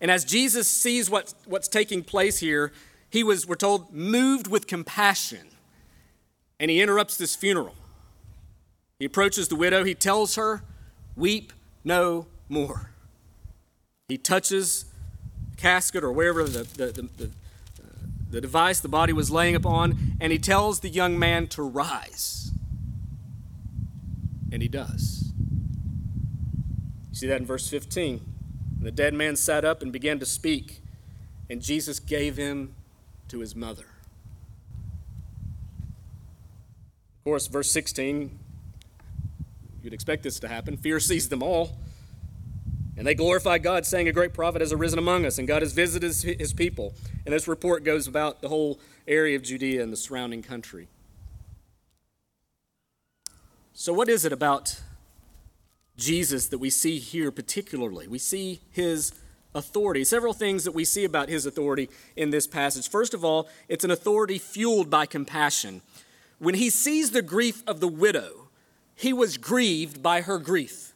And 0.00 0.10
as 0.10 0.24
Jesus 0.24 0.68
sees 0.68 1.10
what, 1.10 1.34
what's 1.44 1.68
taking 1.68 2.02
place 2.02 2.38
here, 2.38 2.72
he 3.10 3.22
was, 3.22 3.46
we're 3.46 3.56
told, 3.56 3.92
moved 3.92 4.46
with 4.46 4.66
compassion 4.66 5.48
and 6.58 6.70
he 6.70 6.80
interrupts 6.80 7.16
this 7.16 7.34
funeral. 7.34 7.74
He 8.98 9.04
approaches 9.04 9.48
the 9.48 9.56
widow. 9.56 9.84
He 9.84 9.94
tells 9.94 10.36
her, 10.36 10.62
Weep 11.16 11.52
no 11.84 12.26
more. 12.48 12.90
He 14.08 14.18
touches 14.18 14.84
the 15.50 15.56
casket 15.56 16.04
or 16.04 16.12
wherever 16.12 16.44
the, 16.44 16.62
the, 16.62 16.86
the, 16.86 17.02
the, 17.16 17.30
the 18.30 18.40
device 18.40 18.80
the 18.80 18.88
body 18.88 19.12
was 19.12 19.30
laying 19.30 19.54
upon, 19.54 20.16
and 20.20 20.32
he 20.32 20.38
tells 20.38 20.80
the 20.80 20.88
young 20.88 21.18
man 21.18 21.46
to 21.48 21.62
rise. 21.62 22.50
And 24.52 24.62
he 24.62 24.68
does. 24.68 25.32
You 27.10 27.14
see 27.14 27.26
that 27.26 27.40
in 27.40 27.46
verse 27.46 27.68
15. 27.68 28.20
The 28.80 28.90
dead 28.90 29.14
man 29.14 29.36
sat 29.36 29.64
up 29.64 29.82
and 29.82 29.92
began 29.92 30.18
to 30.18 30.26
speak, 30.26 30.80
and 31.50 31.60
Jesus 31.60 31.98
gave 31.98 32.36
him 32.36 32.74
to 33.28 33.40
his 33.40 33.56
mother. 33.56 33.86
Course, 37.26 37.48
verse 37.48 37.72
16, 37.72 38.38
you'd 39.82 39.92
expect 39.92 40.22
this 40.22 40.38
to 40.38 40.46
happen. 40.46 40.76
Fear 40.76 41.00
seized 41.00 41.28
them 41.28 41.42
all. 41.42 41.72
And 42.96 43.04
they 43.04 43.16
glorify 43.16 43.58
God, 43.58 43.84
saying, 43.84 44.06
A 44.06 44.12
great 44.12 44.32
prophet 44.32 44.60
has 44.60 44.72
arisen 44.72 44.96
among 44.96 45.26
us, 45.26 45.36
and 45.36 45.48
God 45.48 45.62
has 45.62 45.72
visited 45.72 46.14
his 46.14 46.52
people. 46.52 46.94
And 47.24 47.34
this 47.34 47.48
report 47.48 47.82
goes 47.82 48.06
about 48.06 48.42
the 48.42 48.48
whole 48.48 48.78
area 49.08 49.34
of 49.34 49.42
Judea 49.42 49.82
and 49.82 49.92
the 49.92 49.96
surrounding 49.96 50.40
country. 50.40 50.86
So, 53.74 53.92
what 53.92 54.08
is 54.08 54.24
it 54.24 54.32
about 54.32 54.80
Jesus 55.96 56.46
that 56.46 56.58
we 56.58 56.70
see 56.70 57.00
here 57.00 57.32
particularly? 57.32 58.06
We 58.06 58.18
see 58.18 58.60
his 58.70 59.12
authority. 59.52 60.04
Several 60.04 60.32
things 60.32 60.62
that 60.62 60.76
we 60.76 60.84
see 60.84 61.04
about 61.04 61.28
his 61.28 61.44
authority 61.44 61.90
in 62.14 62.30
this 62.30 62.46
passage. 62.46 62.88
First 62.88 63.14
of 63.14 63.24
all, 63.24 63.48
it's 63.68 63.84
an 63.84 63.90
authority 63.90 64.38
fueled 64.38 64.90
by 64.90 65.06
compassion. 65.06 65.82
When 66.38 66.54
he 66.54 66.70
sees 66.70 67.10
the 67.10 67.22
grief 67.22 67.62
of 67.66 67.80
the 67.80 67.88
widow, 67.88 68.48
he 68.94 69.12
was 69.12 69.38
grieved 69.38 70.02
by 70.02 70.22
her 70.22 70.38
grief. 70.38 70.94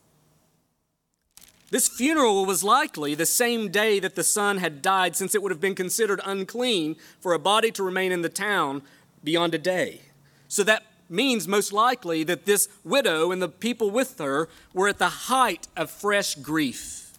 This 1.71 1.89
funeral 1.89 2.47
was 2.47 2.65
likely 2.65 3.15
the 3.15 3.27
same 3.27 3.71
day 3.71 4.01
that 4.01 4.17
the 4.17 4.25
son 4.25 4.59
had 4.59 4.83
died, 4.83 5.15
since 5.15 5.35
it 5.35 5.43
would 5.43 5.53
have 5.53 5.61
been 5.61 5.77
considered 5.77 6.21
unclean 6.25 6.97
for 7.21 7.33
a 7.33 7.39
body 7.39 7.71
to 7.73 7.83
remain 7.83 8.11
in 8.11 8.23
the 8.23 8.29
town 8.29 8.83
beyond 9.23 9.55
a 9.55 9.59
day. 9.59 10.01
So 10.49 10.65
that 10.65 10.83
means 11.09 11.47
most 11.47 11.73
likely 11.73 12.25
that 12.25 12.45
this 12.45 12.69
widow 12.83 13.31
and 13.31 13.41
the 13.41 13.49
people 13.49 13.91
with 13.91 14.19
her 14.19 14.49
were 14.73 14.89
at 14.89 14.99
the 14.99 15.09
height 15.09 15.69
of 15.77 15.91
fresh 15.91 16.35
grief. 16.35 17.13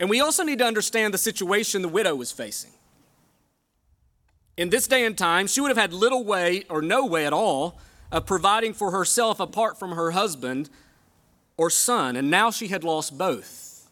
And 0.00 0.10
we 0.10 0.20
also 0.20 0.42
need 0.42 0.58
to 0.58 0.64
understand 0.64 1.14
the 1.14 1.18
situation 1.18 1.82
the 1.82 1.88
widow 1.88 2.14
was 2.14 2.32
facing 2.32 2.72
in 4.58 4.70
this 4.70 4.88
day 4.88 5.06
and 5.06 5.16
time, 5.16 5.46
she 5.46 5.60
would 5.60 5.68
have 5.68 5.78
had 5.78 5.92
little 5.92 6.24
way 6.24 6.64
or 6.68 6.82
no 6.82 7.06
way 7.06 7.24
at 7.24 7.32
all 7.32 7.78
of 8.10 8.26
providing 8.26 8.74
for 8.74 8.90
herself 8.90 9.38
apart 9.38 9.78
from 9.78 9.92
her 9.92 10.10
husband 10.10 10.68
or 11.56 11.70
son, 11.70 12.16
and 12.16 12.28
now 12.28 12.50
she 12.50 12.66
had 12.66 12.82
lost 12.82 13.16
both. 13.16 13.88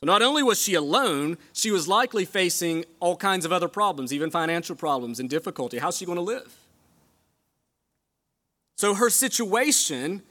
So 0.00 0.06
not 0.06 0.22
only 0.22 0.44
was 0.44 0.62
she 0.62 0.74
alone, 0.74 1.38
she 1.52 1.72
was 1.72 1.88
likely 1.88 2.24
facing 2.24 2.84
all 3.00 3.16
kinds 3.16 3.44
of 3.44 3.52
other 3.52 3.66
problems, 3.66 4.12
even 4.12 4.30
financial 4.30 4.76
problems 4.76 5.18
and 5.18 5.28
difficulty. 5.28 5.78
How's 5.78 5.96
she 5.96 6.06
going 6.06 6.16
to 6.16 6.22
live? 6.22 6.54
So 8.76 8.94
her 8.94 9.10
situation 9.10 10.22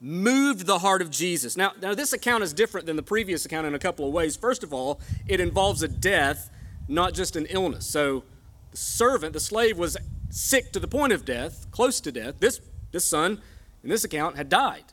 moved 0.00 0.66
the 0.66 0.80
heart 0.80 1.02
of 1.02 1.10
Jesus. 1.10 1.56
Now, 1.56 1.70
now 1.80 1.94
this 1.94 2.12
account 2.12 2.42
is 2.42 2.52
different 2.52 2.86
than 2.86 2.96
the 2.96 3.02
previous 3.02 3.44
account 3.44 3.64
in 3.64 3.76
a 3.76 3.78
couple 3.78 4.08
of 4.08 4.12
ways. 4.12 4.34
First 4.34 4.64
of 4.64 4.74
all, 4.74 4.98
it 5.28 5.38
involves 5.38 5.84
a 5.84 5.88
death, 5.88 6.50
not 6.88 7.14
just 7.14 7.36
an 7.36 7.46
illness. 7.46 7.86
So 7.86 8.24
the 8.72 8.76
servant, 8.76 9.32
the 9.32 9.40
slave, 9.40 9.78
was 9.78 9.96
sick 10.30 10.72
to 10.72 10.80
the 10.80 10.88
point 10.88 11.12
of 11.12 11.24
death, 11.24 11.70
close 11.70 12.00
to 12.00 12.10
death. 12.10 12.40
This, 12.40 12.60
this 12.90 13.04
son, 13.04 13.40
in 13.84 13.88
this 13.88 14.02
account, 14.02 14.36
had 14.36 14.48
died. 14.48 14.84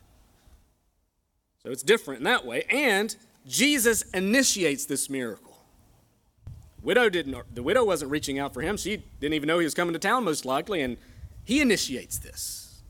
So 1.63 1.72
it's 1.72 1.84
different 1.84 2.20
in 2.20 2.24
that 2.26 2.46
way. 2.46 2.63
And 2.70 3.15
Jesus 3.48 4.04
initiates 4.13 4.86
this 4.86 5.10
miracle. 5.10 5.58
Widow 6.82 7.10
didn't, 7.10 7.36
the 7.54 7.63
widow 7.63 7.84
wasn't 7.84 8.12
reaching 8.12 8.39
out 8.39 8.54
for 8.54 8.62
him. 8.62 8.78
She 8.78 9.04
didn't 9.20 9.34
even 9.34 9.48
know 9.48 9.60
he 9.60 9.65
was 9.65 9.74
coming 9.74 9.94
to 9.94 10.00
town, 10.00 10.24
most 10.24 10.46
likely, 10.46 10.82
and 10.82 10.98
he 11.44 11.62
initiates 11.62 12.18
this. 12.18 12.82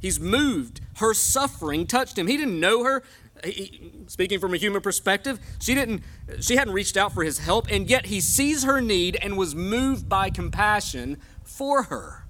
He's 0.00 0.20
moved. 0.20 0.80
Her 0.96 1.14
suffering 1.14 1.86
touched 1.86 2.18
him. 2.18 2.26
He 2.26 2.36
didn't 2.36 2.60
know 2.60 2.84
her 2.84 3.02
he, 3.44 3.92
speaking 4.06 4.40
from 4.40 4.54
a 4.54 4.56
human 4.56 4.80
perspective, 4.80 5.38
she 5.60 5.74
didn't 5.74 6.02
she 6.40 6.56
hadn't 6.56 6.74
reached 6.74 6.96
out 6.96 7.12
for 7.12 7.24
his 7.24 7.38
help 7.38 7.70
and 7.70 7.88
yet 7.88 8.06
he 8.06 8.20
sees 8.20 8.64
her 8.64 8.80
need 8.80 9.16
and 9.16 9.36
was 9.36 9.54
moved 9.54 10.08
by 10.08 10.30
compassion 10.30 11.18
for 11.42 11.84
her. 11.84 12.24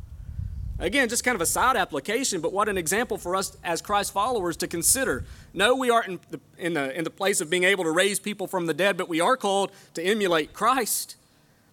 Again, 0.79 1.09
just 1.09 1.23
kind 1.23 1.37
of 1.37 1.41
a 1.41 1.47
side 1.47 1.77
application, 1.77 2.41
but 2.41 2.53
what 2.53 2.69
an 2.69 2.77
example 2.77 3.17
for 3.17 3.37
us 3.37 3.57
as 3.63 3.81
Christ 3.81 4.13
followers 4.13 4.57
to 4.59 4.67
consider. 4.67 5.25
No, 5.53 5.77
we 5.77 5.89
aren't 5.89 6.09
in 6.09 6.21
the, 6.31 6.41
in 6.59 6.75
the, 6.75 6.99
in 6.99 7.05
the 7.05 7.11
place 7.11 7.41
of 7.41 7.49
being 7.49 7.63
able 7.63 7.85
to 7.85 7.93
raise 7.93 8.19
people 8.19 8.49
from 8.49 8.67
the 8.67 8.75
dead, 8.75 8.97
but 8.97 9.09
we 9.09 9.21
are 9.21 9.37
called 9.37 9.71
to 9.95 10.03
emulate 10.03 10.53
Christ. 10.53 11.15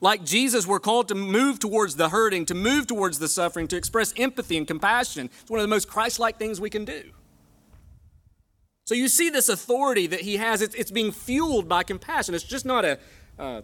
Like 0.01 0.23
Jesus, 0.23 0.67
we're 0.67 0.79
called 0.79 1.07
to 1.07 1.15
move 1.15 1.57
towards 1.57 1.95
the 1.95 2.09
hurting, 2.09 2.45
to 2.45 2.53
move 2.53 2.85
towards 2.85 3.17
the 3.17 3.27
suffering, 3.27 3.67
to 3.69 3.75
express 3.75 4.13
empathy 4.17 4.55
and 4.57 4.67
compassion. 4.67 5.29
It's 5.41 5.49
one 5.49 5.59
of 5.59 5.63
the 5.63 5.67
most 5.67 5.87
Christ 5.87 6.19
like 6.19 6.37
things 6.37 6.61
we 6.61 6.69
can 6.69 6.85
do. 6.85 7.11
So 8.91 8.95
you 8.95 9.07
see 9.07 9.29
this 9.29 9.47
authority 9.47 10.05
that 10.07 10.19
he 10.19 10.35
has, 10.35 10.61
it's, 10.61 10.75
it's 10.75 10.91
being 10.91 11.13
fueled 11.13 11.69
by 11.69 11.83
compassion. 11.83 12.35
It's 12.35 12.43
just 12.43 12.65
not 12.65 12.83
a, 12.83 12.99
uh, 13.39 13.61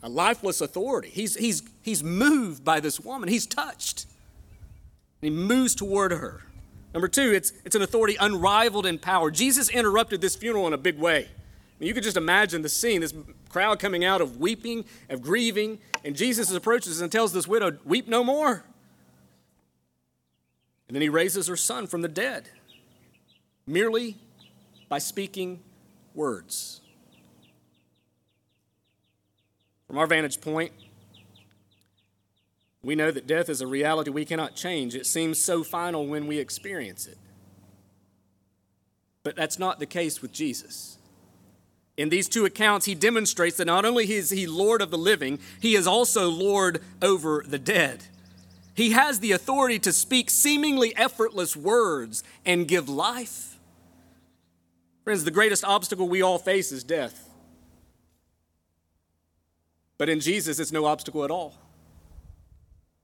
a 0.00 0.08
lifeless 0.08 0.60
authority. 0.60 1.08
He's, 1.08 1.34
he's, 1.34 1.64
he's 1.82 2.04
moved 2.04 2.64
by 2.64 2.78
this 2.78 3.00
woman, 3.00 3.28
he's 3.28 3.46
touched. 3.46 4.06
He 5.20 5.28
moves 5.28 5.74
toward 5.74 6.12
her. 6.12 6.44
Number 6.94 7.08
two, 7.08 7.32
it's, 7.32 7.52
it's 7.64 7.74
an 7.74 7.82
authority 7.82 8.14
unrivaled 8.20 8.86
in 8.86 9.00
power. 9.00 9.32
Jesus 9.32 9.68
interrupted 9.68 10.20
this 10.20 10.36
funeral 10.36 10.68
in 10.68 10.72
a 10.72 10.78
big 10.78 11.00
way. 11.00 11.24
I 11.24 11.80
mean, 11.80 11.88
you 11.88 11.92
could 11.92 12.04
just 12.04 12.16
imagine 12.16 12.62
the 12.62 12.68
scene 12.68 13.00
this 13.00 13.12
crowd 13.48 13.80
coming 13.80 14.04
out 14.04 14.20
of 14.20 14.36
weeping, 14.38 14.84
of 15.10 15.20
grieving, 15.20 15.80
and 16.04 16.14
Jesus 16.14 16.52
approaches 16.52 17.00
and 17.00 17.10
tells 17.10 17.32
this 17.32 17.48
widow, 17.48 17.76
Weep 17.84 18.06
no 18.06 18.22
more. 18.22 18.62
And 20.86 20.94
then 20.94 21.02
he 21.02 21.08
raises 21.08 21.48
her 21.48 21.56
son 21.56 21.88
from 21.88 22.02
the 22.02 22.08
dead 22.08 22.50
merely 23.66 24.16
by 24.88 24.98
speaking 24.98 25.60
words. 26.14 26.80
From 29.86 29.98
our 29.98 30.06
vantage 30.06 30.40
point, 30.40 30.72
we 32.82 32.94
know 32.94 33.10
that 33.10 33.26
death 33.26 33.48
is 33.48 33.60
a 33.60 33.66
reality 33.66 34.10
we 34.10 34.24
cannot 34.24 34.56
change. 34.56 34.94
It 34.94 35.06
seems 35.06 35.38
so 35.38 35.62
final 35.62 36.06
when 36.06 36.26
we 36.26 36.38
experience 36.38 37.06
it. 37.06 37.18
But 39.22 39.36
that's 39.36 39.58
not 39.58 39.78
the 39.78 39.86
case 39.86 40.20
with 40.20 40.32
Jesus. 40.32 40.98
In 41.96 42.08
these 42.08 42.28
two 42.28 42.44
accounts, 42.44 42.86
he 42.86 42.94
demonstrates 42.94 43.56
that 43.58 43.66
not 43.66 43.84
only 43.84 44.10
is 44.10 44.30
he 44.30 44.46
Lord 44.46 44.82
of 44.82 44.90
the 44.90 44.98
living, 44.98 45.38
he 45.60 45.76
is 45.76 45.86
also 45.86 46.28
Lord 46.28 46.82
over 47.00 47.44
the 47.46 47.58
dead. 47.58 48.04
He 48.74 48.92
has 48.92 49.20
the 49.20 49.32
authority 49.32 49.78
to 49.80 49.92
speak 49.92 50.30
seemingly 50.30 50.96
effortless 50.96 51.56
words 51.56 52.24
and 52.44 52.66
give 52.66 52.88
life. 52.88 53.58
Friends, 55.04 55.24
the 55.24 55.30
greatest 55.30 55.64
obstacle 55.64 56.08
we 56.08 56.22
all 56.22 56.38
face 56.38 56.72
is 56.72 56.84
death. 56.84 57.28
But 59.98 60.08
in 60.08 60.20
Jesus, 60.20 60.58
it's 60.58 60.72
no 60.72 60.86
obstacle 60.86 61.24
at 61.24 61.30
all. 61.30 61.54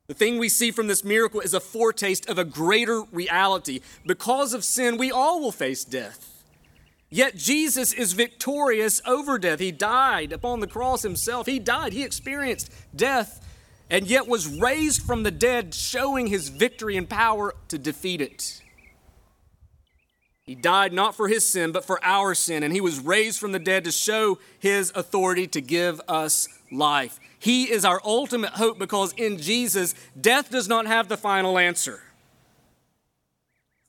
The 0.07 0.14
thing 0.14 0.38
we 0.38 0.48
see 0.48 0.70
from 0.70 0.87
this 0.87 1.04
miracle 1.04 1.40
is 1.40 1.52
a 1.52 1.61
foretaste 1.61 2.28
of 2.31 2.38
a 2.38 2.44
greater 2.44 3.02
reality. 3.12 3.81
Because 4.07 4.54
of 4.54 4.64
sin, 4.64 4.96
we 4.96 5.12
all 5.12 5.40
will 5.40 5.52
face 5.52 5.85
death. 5.85 6.44
Yet 7.11 7.37
Jesus 7.37 7.92
is 7.92 8.14
victorious 8.14 9.00
over 9.07 9.38
death. 9.38 9.59
He 9.59 9.70
died 9.70 10.33
upon 10.33 10.61
the 10.61 10.66
cross 10.66 11.02
himself. 11.02 11.46
He 11.46 11.59
died, 11.59 11.92
he 11.92 12.04
experienced 12.04 12.72
death, 12.94 13.46
and 13.90 14.07
yet 14.07 14.29
was 14.29 14.46
raised 14.46 15.03
from 15.03 15.22
the 15.22 15.31
dead, 15.31 15.74
showing 15.74 16.27
his 16.27 16.48
victory 16.48 16.96
and 16.96 17.09
power 17.09 17.55
to 17.68 17.79
defeat 17.79 18.20
it. 18.20 18.62
He 20.42 20.55
died 20.55 20.94
not 20.94 21.14
for 21.14 21.29
his 21.29 21.46
sin, 21.46 21.72
but 21.72 21.85
for 21.85 22.03
our 22.03 22.35
sin, 22.35 22.62
and 22.62 22.72
he 22.72 22.81
was 22.81 23.01
raised 23.01 23.38
from 23.38 23.53
the 23.53 23.59
dead 23.59 23.85
to 23.85 23.92
show 23.92 24.38
his 24.59 24.90
authority 24.94 25.46
to 25.48 25.61
give 25.61 26.01
us 26.09 26.48
life. 26.72 27.20
He 27.38 27.70
is 27.70 27.85
our 27.85 28.01
ultimate 28.05 28.53
hope 28.55 28.79
because 28.79 29.12
in 29.12 29.38
Jesus, 29.38 29.94
death 30.18 30.51
does 30.51 30.66
not 30.66 30.87
have 30.87 31.09
the 31.09 31.18
final 31.18 31.59
answer. 31.59 32.03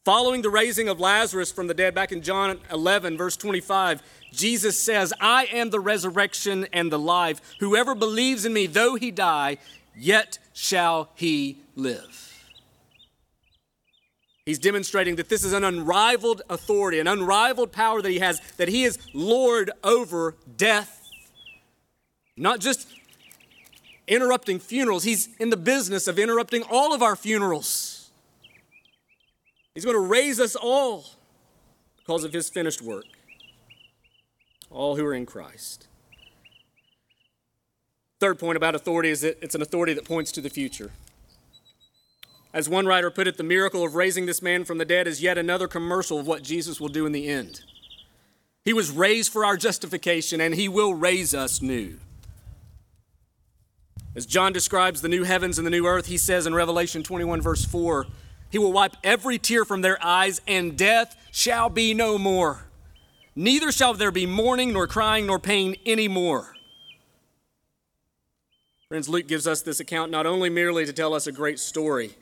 Following 0.06 0.42
the 0.42 0.50
raising 0.50 0.90
of 0.90 1.00
Lazarus 1.00 1.52
from 1.52 1.68
the 1.68 1.74
dead, 1.74 1.94
back 1.94 2.12
in 2.12 2.22
John 2.22 2.60
11, 2.72 3.18
verse 3.18 3.38
25, 3.38 4.02
Jesus 4.32 4.82
says, 4.82 5.14
I 5.20 5.46
am 5.46 5.70
the 5.70 5.80
resurrection 5.80 6.68
and 6.74 6.92
the 6.92 7.00
life. 7.00 7.42
Whoever 7.60 7.96
believes 7.96 8.46
in 8.46 8.54
me, 8.54 8.66
though 8.66 8.96
he 8.96 9.12
die, 9.12 9.58
yet 10.00 10.40
shall 10.54 11.10
he 11.16 11.60
live. 11.76 12.26
He's 14.46 14.58
demonstrating 14.58 15.18
that 15.18 15.30
this 15.30 15.44
is 15.44 15.54
an 15.54 15.64
unrivaled 15.64 16.42
authority, 16.50 17.00
an 17.00 17.08
unrivaled 17.08 17.72
power 17.72 18.02
that 18.02 18.10
he 18.10 18.20
has, 18.20 18.42
that 18.58 18.68
he 18.68 18.84
is 18.84 18.98
Lord 19.14 19.70
over 19.84 20.36
death. 20.58 21.08
Not 22.36 22.60
just 22.60 22.88
interrupting 24.08 24.58
funerals, 24.58 25.04
he's 25.04 25.30
in 25.40 25.52
the 25.52 25.58
business 25.58 26.08
of 26.08 26.18
interrupting 26.18 26.64
all 26.64 26.96
of 26.96 27.04
our 27.04 27.16
funerals. 27.16 28.10
He's 29.76 29.86
going 29.86 29.96
to 29.96 30.02
raise 30.02 30.40
us 30.40 30.56
all 30.56 31.06
because 31.98 32.24
of 32.24 32.34
his 32.34 32.50
finished 32.50 32.82
work, 32.82 33.06
all 34.72 34.96
who 34.96 35.06
are 35.06 35.14
in 35.14 35.28
Christ. 35.28 35.89
Third 38.20 38.38
point 38.38 38.58
about 38.58 38.76
authority 38.76 39.10
is 39.10 39.22
that 39.22 39.38
it's 39.42 39.56
an 39.56 39.62
authority 39.62 39.94
that 39.94 40.04
points 40.04 40.32
to 40.34 40.42
the 40.42 40.50
future. 40.50 40.92
As 42.54 42.68
one 42.68 42.86
writer 42.86 43.10
put 43.10 43.28
it, 43.28 43.38
the 43.38 43.44
miracle 43.44 43.86
of 43.86 43.96
raising 43.96 44.26
this 44.26 44.42
man 44.42 44.66
from 44.66 44.78
the 44.78 44.86
dead 44.86 45.08
is 45.08 45.22
yet 45.22 45.38
another 45.38 45.68
commercial 45.68 46.20
of 46.20 46.28
what 46.28 46.44
Jesus 46.44 46.82
will 46.82 46.90
do 46.90 47.06
in 47.06 47.12
the 47.12 47.30
end. 47.30 47.62
He 48.66 48.74
was 48.74 48.92
raised 48.92 49.32
for 49.32 49.46
our 49.46 49.56
justification, 49.56 50.42
and 50.42 50.56
he 50.56 50.68
will 50.68 50.94
raise 50.94 51.34
us 51.34 51.62
new. 51.62 51.98
As 54.16 54.26
John 54.26 54.52
describes 54.52 55.02
the 55.02 55.08
new 55.08 55.24
heavens 55.24 55.58
and 55.58 55.66
the 55.66 55.72
new 55.72 55.86
earth, 55.86 56.08
he 56.08 56.18
says 56.18 56.46
in 56.46 56.54
Revelation 56.54 57.04
21, 57.04 57.42
verse 57.42 57.64
4, 57.64 58.06
He 58.50 58.58
will 58.58 58.74
wipe 58.74 58.98
every 59.04 59.38
tear 59.38 59.64
from 59.64 59.82
their 59.82 60.04
eyes, 60.04 60.42
and 60.46 60.78
death 60.78 61.16
shall 61.32 61.70
be 61.70 61.94
no 61.94 62.18
more. 62.18 62.66
Neither 63.36 63.72
shall 63.72 63.94
there 63.94 64.12
be 64.12 64.26
mourning, 64.26 64.74
nor 64.74 64.88
crying, 64.88 65.28
nor 65.28 65.40
pain 65.40 65.76
anymore. 65.86 66.54
Friends, 68.90 69.08
Luke 69.08 69.28
gives 69.28 69.46
us 69.46 69.62
this 69.62 69.80
account 69.80 70.10
not 70.10 70.26
only 70.26 70.50
merely 70.50 70.84
to 70.84 70.92
tell 70.92 71.14
us 71.14 71.28
a 71.28 71.32
great 71.32 71.60
story, 71.60 72.16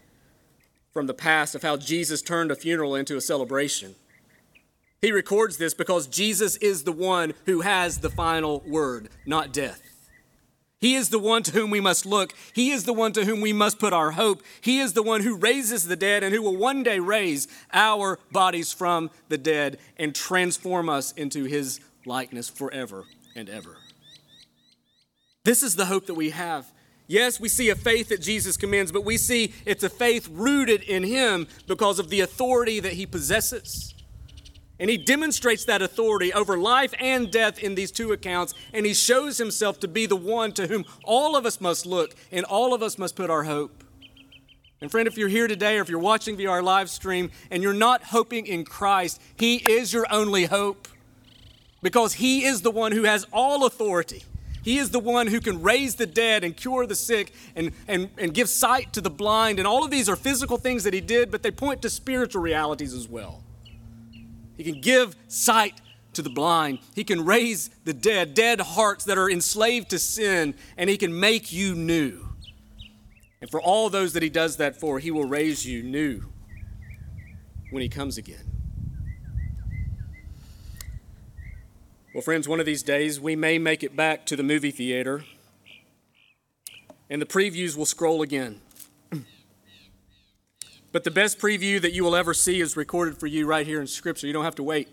from 0.92 1.08
the 1.08 1.14
past 1.14 1.56
of 1.56 1.62
how 1.62 1.78
Jesus 1.78 2.22
turned 2.22 2.52
a 2.52 2.56
funeral 2.56 2.94
into 2.94 3.16
a 3.16 3.22
celebration. 3.22 3.96
He 5.00 5.14
records 5.14 5.56
this 5.56 5.74
because 5.74 6.08
Jesus 6.08 6.58
is 6.58 6.84
the 6.84 6.92
one 6.92 7.36
who 7.46 7.62
has 7.62 8.00
the 8.00 8.10
final 8.10 8.64
word, 8.68 9.08
not 9.26 9.54
death. 9.54 9.82
He 10.82 10.96
is 10.96 11.08
the 11.08 11.20
one 11.20 11.42
to 11.44 11.52
whom 11.52 11.70
we 11.70 11.80
must 11.80 12.06
look. 12.06 12.34
He 12.52 12.72
is 12.72 12.84
the 12.84 12.92
one 12.92 13.14
to 13.14 13.24
whom 13.24 13.40
we 13.40 13.54
must 13.54 13.80
put 13.80 13.94
our 13.94 14.12
hope. 14.12 14.44
He 14.60 14.80
is 14.80 14.92
the 14.92 15.04
one 15.04 15.22
who 15.22 15.38
raises 15.38 15.88
the 15.88 15.96
dead 15.96 16.22
and 16.22 16.36
who 16.36 16.42
will 16.42 16.58
one 16.58 16.84
day 16.84 17.00
raise 17.00 17.48
our 17.72 18.20
bodies 18.34 18.74
from 18.74 19.10
the 19.30 19.38
dead 19.38 19.78
and 19.96 20.14
transform 20.14 20.90
us 20.90 21.14
into 21.14 21.46
his 21.46 21.80
likeness 22.06 22.50
forever 22.50 23.06
and 23.38 23.50
ever. 23.50 23.78
This 25.48 25.64
is 25.64 25.78
the 25.78 25.86
hope 25.86 26.08
that 26.08 26.16
we 26.16 26.32
have. 26.32 26.74
Yes, 27.08 27.40
we 27.40 27.48
see 27.48 27.70
a 27.70 27.76
faith 27.76 28.10
that 28.10 28.20
Jesus 28.20 28.58
commends, 28.58 28.92
but 28.92 29.06
we 29.06 29.16
see 29.16 29.54
it's 29.66 29.82
a 29.82 29.90
faith 29.90 30.28
rooted 30.30 30.84
in 30.84 31.04
Him 31.04 31.48
because 31.68 32.00
of 32.00 32.10
the 32.10 32.20
authority 32.20 32.82
that 32.82 32.92
He 32.92 33.06
possesses. 33.06 33.96
And 34.78 34.90
He 34.90 34.98
demonstrates 34.98 35.64
that 35.64 35.82
authority 35.82 36.34
over 36.34 36.58
life 36.58 36.94
and 37.00 37.32
death 37.32 37.60
in 37.60 37.76
these 37.76 37.94
two 37.94 38.12
accounts, 38.12 38.56
and 38.74 38.86
He 38.86 38.94
shows 38.94 39.38
Himself 39.38 39.80
to 39.80 39.88
be 39.88 40.06
the 40.06 40.18
one 40.18 40.52
to 40.52 40.68
whom 40.68 40.84
all 41.06 41.38
of 41.38 41.46
us 41.46 41.62
must 41.62 41.86
look 41.86 42.14
and 42.30 42.44
all 42.44 42.74
of 42.74 42.84
us 42.84 42.98
must 42.98 43.16
put 43.16 43.30
our 43.30 43.46
hope. 43.46 43.86
And 44.82 44.92
friend, 44.92 45.08
if 45.08 45.18
you're 45.18 45.30
here 45.30 45.48
today 45.48 45.78
or 45.78 45.82
if 45.82 45.88
you're 45.88 45.98
watching 45.98 46.36
via 46.36 46.50
our 46.50 46.62
live 46.62 46.90
stream 46.90 47.32
and 47.50 47.64
you're 47.64 47.72
not 47.72 48.04
hoping 48.04 48.48
in 48.48 48.66
Christ, 48.66 49.22
He 49.40 49.56
is 49.56 49.94
your 49.94 50.08
only 50.12 50.44
hope 50.44 50.90
because 51.82 52.16
He 52.16 52.44
is 52.44 52.64
the 52.64 52.72
one 52.72 52.92
who 52.92 53.04
has 53.04 53.26
all 53.32 53.66
authority. 53.66 54.26
He 54.68 54.80
is 54.80 54.90
the 54.90 55.00
one 55.00 55.28
who 55.28 55.40
can 55.40 55.62
raise 55.62 55.96
the 55.96 56.06
dead 56.06 56.44
and 56.44 56.54
cure 56.54 56.86
the 56.86 56.94
sick 56.94 57.32
and, 57.56 57.72
and, 57.88 58.10
and 58.18 58.34
give 58.34 58.50
sight 58.50 58.92
to 58.92 59.00
the 59.00 59.10
blind. 59.10 59.60
And 59.60 59.66
all 59.66 59.86
of 59.86 59.92
these 59.92 60.10
are 60.10 60.18
physical 60.18 60.58
things 60.58 60.84
that 60.84 60.94
he 60.94 61.00
did, 61.00 61.32
but 61.32 61.42
they 61.42 61.52
point 61.52 61.82
to 61.84 61.90
spiritual 61.90 62.42
realities 62.42 62.94
as 62.94 63.08
well. 63.08 63.42
He 64.58 64.66
can 64.66 64.82
give 64.82 65.16
sight 65.30 65.80
to 66.12 66.22
the 66.22 66.30
blind. 66.30 66.80
He 66.96 67.06
can 67.06 67.24
raise 67.24 67.70
the 67.86 67.94
dead, 67.94 68.34
dead 68.34 68.60
hearts 68.60 69.06
that 69.06 69.18
are 69.18 69.32
enslaved 69.32 69.90
to 69.92 70.00
sin, 70.00 70.54
and 70.76 70.90
he 70.90 70.98
can 70.98 71.18
make 71.18 71.54
you 71.54 71.74
new. 71.74 72.28
And 73.40 73.50
for 73.50 73.62
all 73.62 73.90
those 73.90 74.12
that 74.12 74.22
he 74.22 74.30
does 74.30 74.58
that 74.58 74.76
for, 74.76 75.00
he 75.00 75.12
will 75.12 75.30
raise 75.30 75.66
you 75.66 75.82
new 75.82 76.26
when 77.70 77.82
he 77.82 77.88
comes 77.88 78.18
again. 78.18 78.57
Well, 82.18 82.24
friends, 82.24 82.48
one 82.48 82.60
of 82.60 82.66
these 82.66 82.82
days 82.82 83.20
we 83.20 83.36
may 83.36 83.60
make 83.60 83.84
it 83.84 83.96
back 83.96 84.26
to 84.26 84.36
the 84.36 84.42
movie 84.42 84.72
theater 84.72 85.24
and 87.12 87.22
the 87.22 87.28
previews 87.28 87.78
will 87.78 87.86
scroll 87.86 88.24
again. 88.24 88.60
But 90.92 91.04
the 91.04 91.12
best 91.12 91.38
preview 91.38 91.80
that 91.80 91.94
you 91.94 92.04
will 92.04 92.16
ever 92.16 92.34
see 92.34 92.60
is 92.60 92.76
recorded 92.76 93.20
for 93.20 93.28
you 93.28 93.46
right 93.46 93.68
here 93.68 93.80
in 93.80 93.86
Scripture. 93.86 94.26
You 94.26 94.34
don't 94.34 94.46
have 94.46 94.56
to 94.56 94.64
wait. 94.64 94.88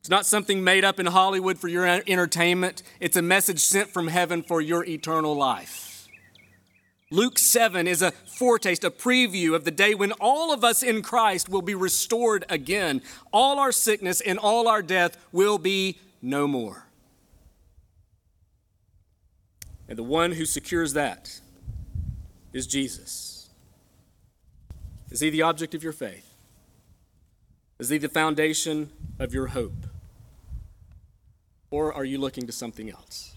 It's 0.00 0.10
not 0.10 0.26
something 0.26 0.62
made 0.62 0.84
up 0.84 1.00
in 1.00 1.06
Hollywood 1.06 1.58
for 1.58 1.68
your 1.68 1.86
entertainment, 1.86 2.82
it's 3.00 3.16
a 3.16 3.22
message 3.22 3.60
sent 3.60 3.88
from 3.88 4.08
heaven 4.08 4.42
for 4.42 4.60
your 4.60 4.84
eternal 4.84 5.34
life. 5.34 5.89
Luke 7.12 7.38
7 7.38 7.88
is 7.88 8.02
a 8.02 8.12
foretaste, 8.12 8.84
a 8.84 8.90
preview 8.90 9.54
of 9.54 9.64
the 9.64 9.72
day 9.72 9.94
when 9.94 10.12
all 10.12 10.52
of 10.52 10.62
us 10.62 10.82
in 10.82 11.02
Christ 11.02 11.48
will 11.48 11.62
be 11.62 11.74
restored 11.74 12.44
again. 12.48 13.02
All 13.32 13.58
our 13.58 13.72
sickness 13.72 14.20
and 14.20 14.38
all 14.38 14.68
our 14.68 14.80
death 14.80 15.16
will 15.32 15.58
be 15.58 15.98
no 16.22 16.46
more. 16.46 16.86
And 19.88 19.98
the 19.98 20.04
one 20.04 20.32
who 20.32 20.44
secures 20.44 20.92
that 20.92 21.40
is 22.52 22.68
Jesus. 22.68 23.48
Is 25.10 25.18
he 25.18 25.30
the 25.30 25.42
object 25.42 25.74
of 25.74 25.82
your 25.82 25.92
faith? 25.92 26.32
Is 27.80 27.88
he 27.88 27.98
the 27.98 28.08
foundation 28.08 28.90
of 29.18 29.34
your 29.34 29.48
hope? 29.48 29.86
Or 31.72 31.92
are 31.92 32.04
you 32.04 32.18
looking 32.18 32.46
to 32.46 32.52
something 32.52 32.88
else? 32.88 33.34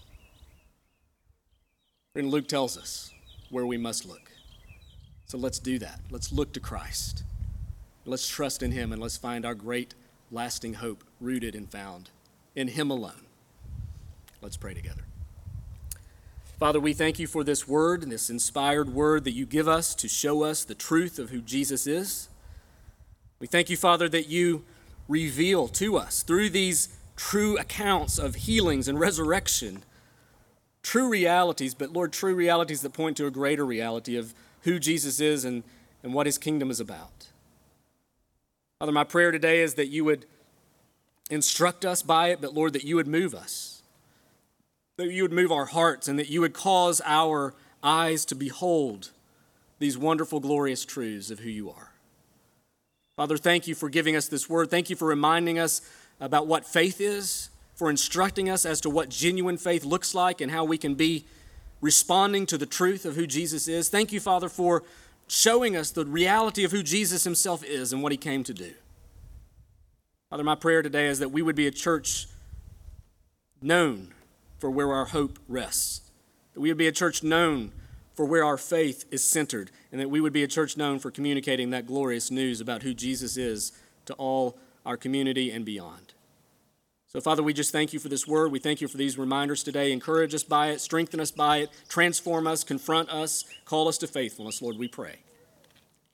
And 2.14 2.30
Luke 2.30 2.46
tells 2.46 2.78
us 2.78 3.10
where 3.54 3.64
we 3.64 3.78
must 3.78 4.04
look. 4.04 4.32
So 5.26 5.38
let's 5.38 5.60
do 5.60 5.78
that. 5.78 6.00
Let's 6.10 6.32
look 6.32 6.52
to 6.54 6.60
Christ. 6.60 7.22
Let's 8.04 8.28
trust 8.28 8.64
in 8.64 8.72
Him 8.72 8.92
and 8.92 9.00
let's 9.00 9.16
find 9.16 9.46
our 9.46 9.54
great 9.54 9.94
lasting 10.32 10.74
hope 10.74 11.04
rooted 11.20 11.54
and 11.54 11.70
found 11.70 12.10
in 12.56 12.66
Him 12.66 12.90
alone. 12.90 13.26
Let's 14.42 14.56
pray 14.56 14.74
together. 14.74 15.02
Father, 16.58 16.80
we 16.80 16.94
thank 16.94 17.20
you 17.20 17.28
for 17.28 17.44
this 17.44 17.68
word 17.68 18.02
and 18.02 18.10
this 18.10 18.28
inspired 18.28 18.92
word 18.92 19.22
that 19.22 19.34
you 19.34 19.46
give 19.46 19.68
us 19.68 19.94
to 19.94 20.08
show 20.08 20.42
us 20.42 20.64
the 20.64 20.74
truth 20.74 21.20
of 21.20 21.30
who 21.30 21.40
Jesus 21.40 21.86
is. 21.86 22.28
We 23.38 23.46
thank 23.46 23.70
you, 23.70 23.76
Father, 23.76 24.08
that 24.08 24.28
you 24.28 24.64
reveal 25.08 25.68
to 25.68 25.96
us 25.96 26.24
through 26.24 26.50
these 26.50 26.88
true 27.14 27.56
accounts 27.56 28.18
of 28.18 28.34
healings 28.34 28.88
and 28.88 28.98
resurrection 28.98 29.84
true 30.84 31.08
realities, 31.08 31.74
but 31.74 31.92
Lord, 31.92 32.12
true 32.12 32.34
realities 32.34 32.82
that 32.82 32.92
point 32.92 33.16
to 33.16 33.26
a 33.26 33.30
greater 33.30 33.66
reality 33.66 34.16
of 34.16 34.34
who 34.62 34.78
Jesus 34.78 35.18
is 35.18 35.44
and, 35.44 35.64
and 36.04 36.14
what 36.14 36.26
his 36.26 36.38
kingdom 36.38 36.70
is 36.70 36.78
about. 36.78 37.28
Father, 38.78 38.92
my 38.92 39.02
prayer 39.02 39.32
today 39.32 39.62
is 39.62 39.74
that 39.74 39.88
you 39.88 40.04
would 40.04 40.26
instruct 41.30 41.84
us 41.84 42.02
by 42.02 42.28
it, 42.28 42.40
but 42.40 42.54
Lord, 42.54 42.74
that 42.74 42.84
you 42.84 42.96
would 42.96 43.08
move 43.08 43.34
us, 43.34 43.82
that 44.98 45.10
you 45.10 45.22
would 45.22 45.32
move 45.32 45.50
our 45.50 45.64
hearts, 45.64 46.06
and 46.06 46.18
that 46.18 46.28
you 46.28 46.42
would 46.42 46.52
cause 46.52 47.00
our 47.04 47.54
eyes 47.82 48.24
to 48.26 48.34
behold 48.34 49.10
these 49.78 49.96
wonderful, 49.98 50.38
glorious 50.38 50.84
truths 50.84 51.30
of 51.30 51.40
who 51.40 51.50
you 51.50 51.70
are. 51.70 51.92
Father, 53.16 53.36
thank 53.36 53.66
you 53.66 53.74
for 53.74 53.88
giving 53.88 54.16
us 54.16 54.28
this 54.28 54.48
word. 54.50 54.70
Thank 54.70 54.90
you 54.90 54.96
for 54.96 55.08
reminding 55.08 55.58
us 55.58 55.80
about 56.20 56.46
what 56.46 56.66
faith 56.66 57.00
is 57.00 57.48
for 57.74 57.90
instructing 57.90 58.48
us 58.48 58.64
as 58.64 58.80
to 58.82 58.90
what 58.90 59.08
genuine 59.08 59.56
faith 59.56 59.84
looks 59.84 60.14
like 60.14 60.40
and 60.40 60.50
how 60.50 60.64
we 60.64 60.78
can 60.78 60.94
be 60.94 61.24
responding 61.80 62.46
to 62.46 62.56
the 62.56 62.66
truth 62.66 63.04
of 63.04 63.16
who 63.16 63.26
Jesus 63.26 63.68
is. 63.68 63.88
Thank 63.88 64.12
you, 64.12 64.20
Father, 64.20 64.48
for 64.48 64.82
showing 65.26 65.76
us 65.76 65.90
the 65.90 66.04
reality 66.04 66.64
of 66.64 66.72
who 66.72 66.82
Jesus 66.82 67.24
himself 67.24 67.64
is 67.64 67.92
and 67.92 68.02
what 68.02 68.12
he 68.12 68.18
came 68.18 68.44
to 68.44 68.54
do. 68.54 68.72
Father, 70.30 70.44
my 70.44 70.54
prayer 70.54 70.82
today 70.82 71.06
is 71.06 71.18
that 71.18 71.30
we 71.30 71.42
would 71.42 71.56
be 71.56 71.66
a 71.66 71.70
church 71.70 72.26
known 73.60 74.12
for 74.58 74.70
where 74.70 74.92
our 74.92 75.06
hope 75.06 75.38
rests, 75.48 76.10
that 76.54 76.60
we 76.60 76.68
would 76.68 76.78
be 76.78 76.88
a 76.88 76.92
church 76.92 77.22
known 77.22 77.72
for 78.14 78.24
where 78.24 78.44
our 78.44 78.56
faith 78.56 79.04
is 79.10 79.24
centered, 79.24 79.70
and 79.90 80.00
that 80.00 80.10
we 80.10 80.20
would 80.20 80.32
be 80.32 80.44
a 80.44 80.48
church 80.48 80.76
known 80.76 80.98
for 80.98 81.10
communicating 81.10 81.70
that 81.70 81.86
glorious 81.86 82.30
news 82.30 82.60
about 82.60 82.82
who 82.82 82.94
Jesus 82.94 83.36
is 83.36 83.72
to 84.06 84.14
all 84.14 84.56
our 84.86 84.96
community 84.96 85.50
and 85.50 85.64
beyond. 85.64 86.03
So, 87.14 87.20
Father, 87.20 87.44
we 87.44 87.52
just 87.52 87.70
thank 87.70 87.92
you 87.92 88.00
for 88.00 88.08
this 88.08 88.26
word. 88.26 88.50
We 88.50 88.58
thank 88.58 88.80
you 88.80 88.88
for 88.88 88.96
these 88.96 89.16
reminders 89.16 89.62
today. 89.62 89.92
Encourage 89.92 90.34
us 90.34 90.42
by 90.42 90.70
it, 90.70 90.80
strengthen 90.80 91.20
us 91.20 91.30
by 91.30 91.58
it, 91.58 91.70
transform 91.88 92.48
us, 92.48 92.64
confront 92.64 93.08
us, 93.08 93.44
call 93.64 93.86
us 93.86 93.98
to 93.98 94.08
faithfulness, 94.08 94.60
Lord, 94.60 94.76
we 94.76 94.88
pray. 94.88 95.18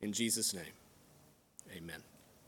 In 0.02 0.12
Jesus' 0.12 0.52
name, 0.52 0.74
amen. 1.74 2.02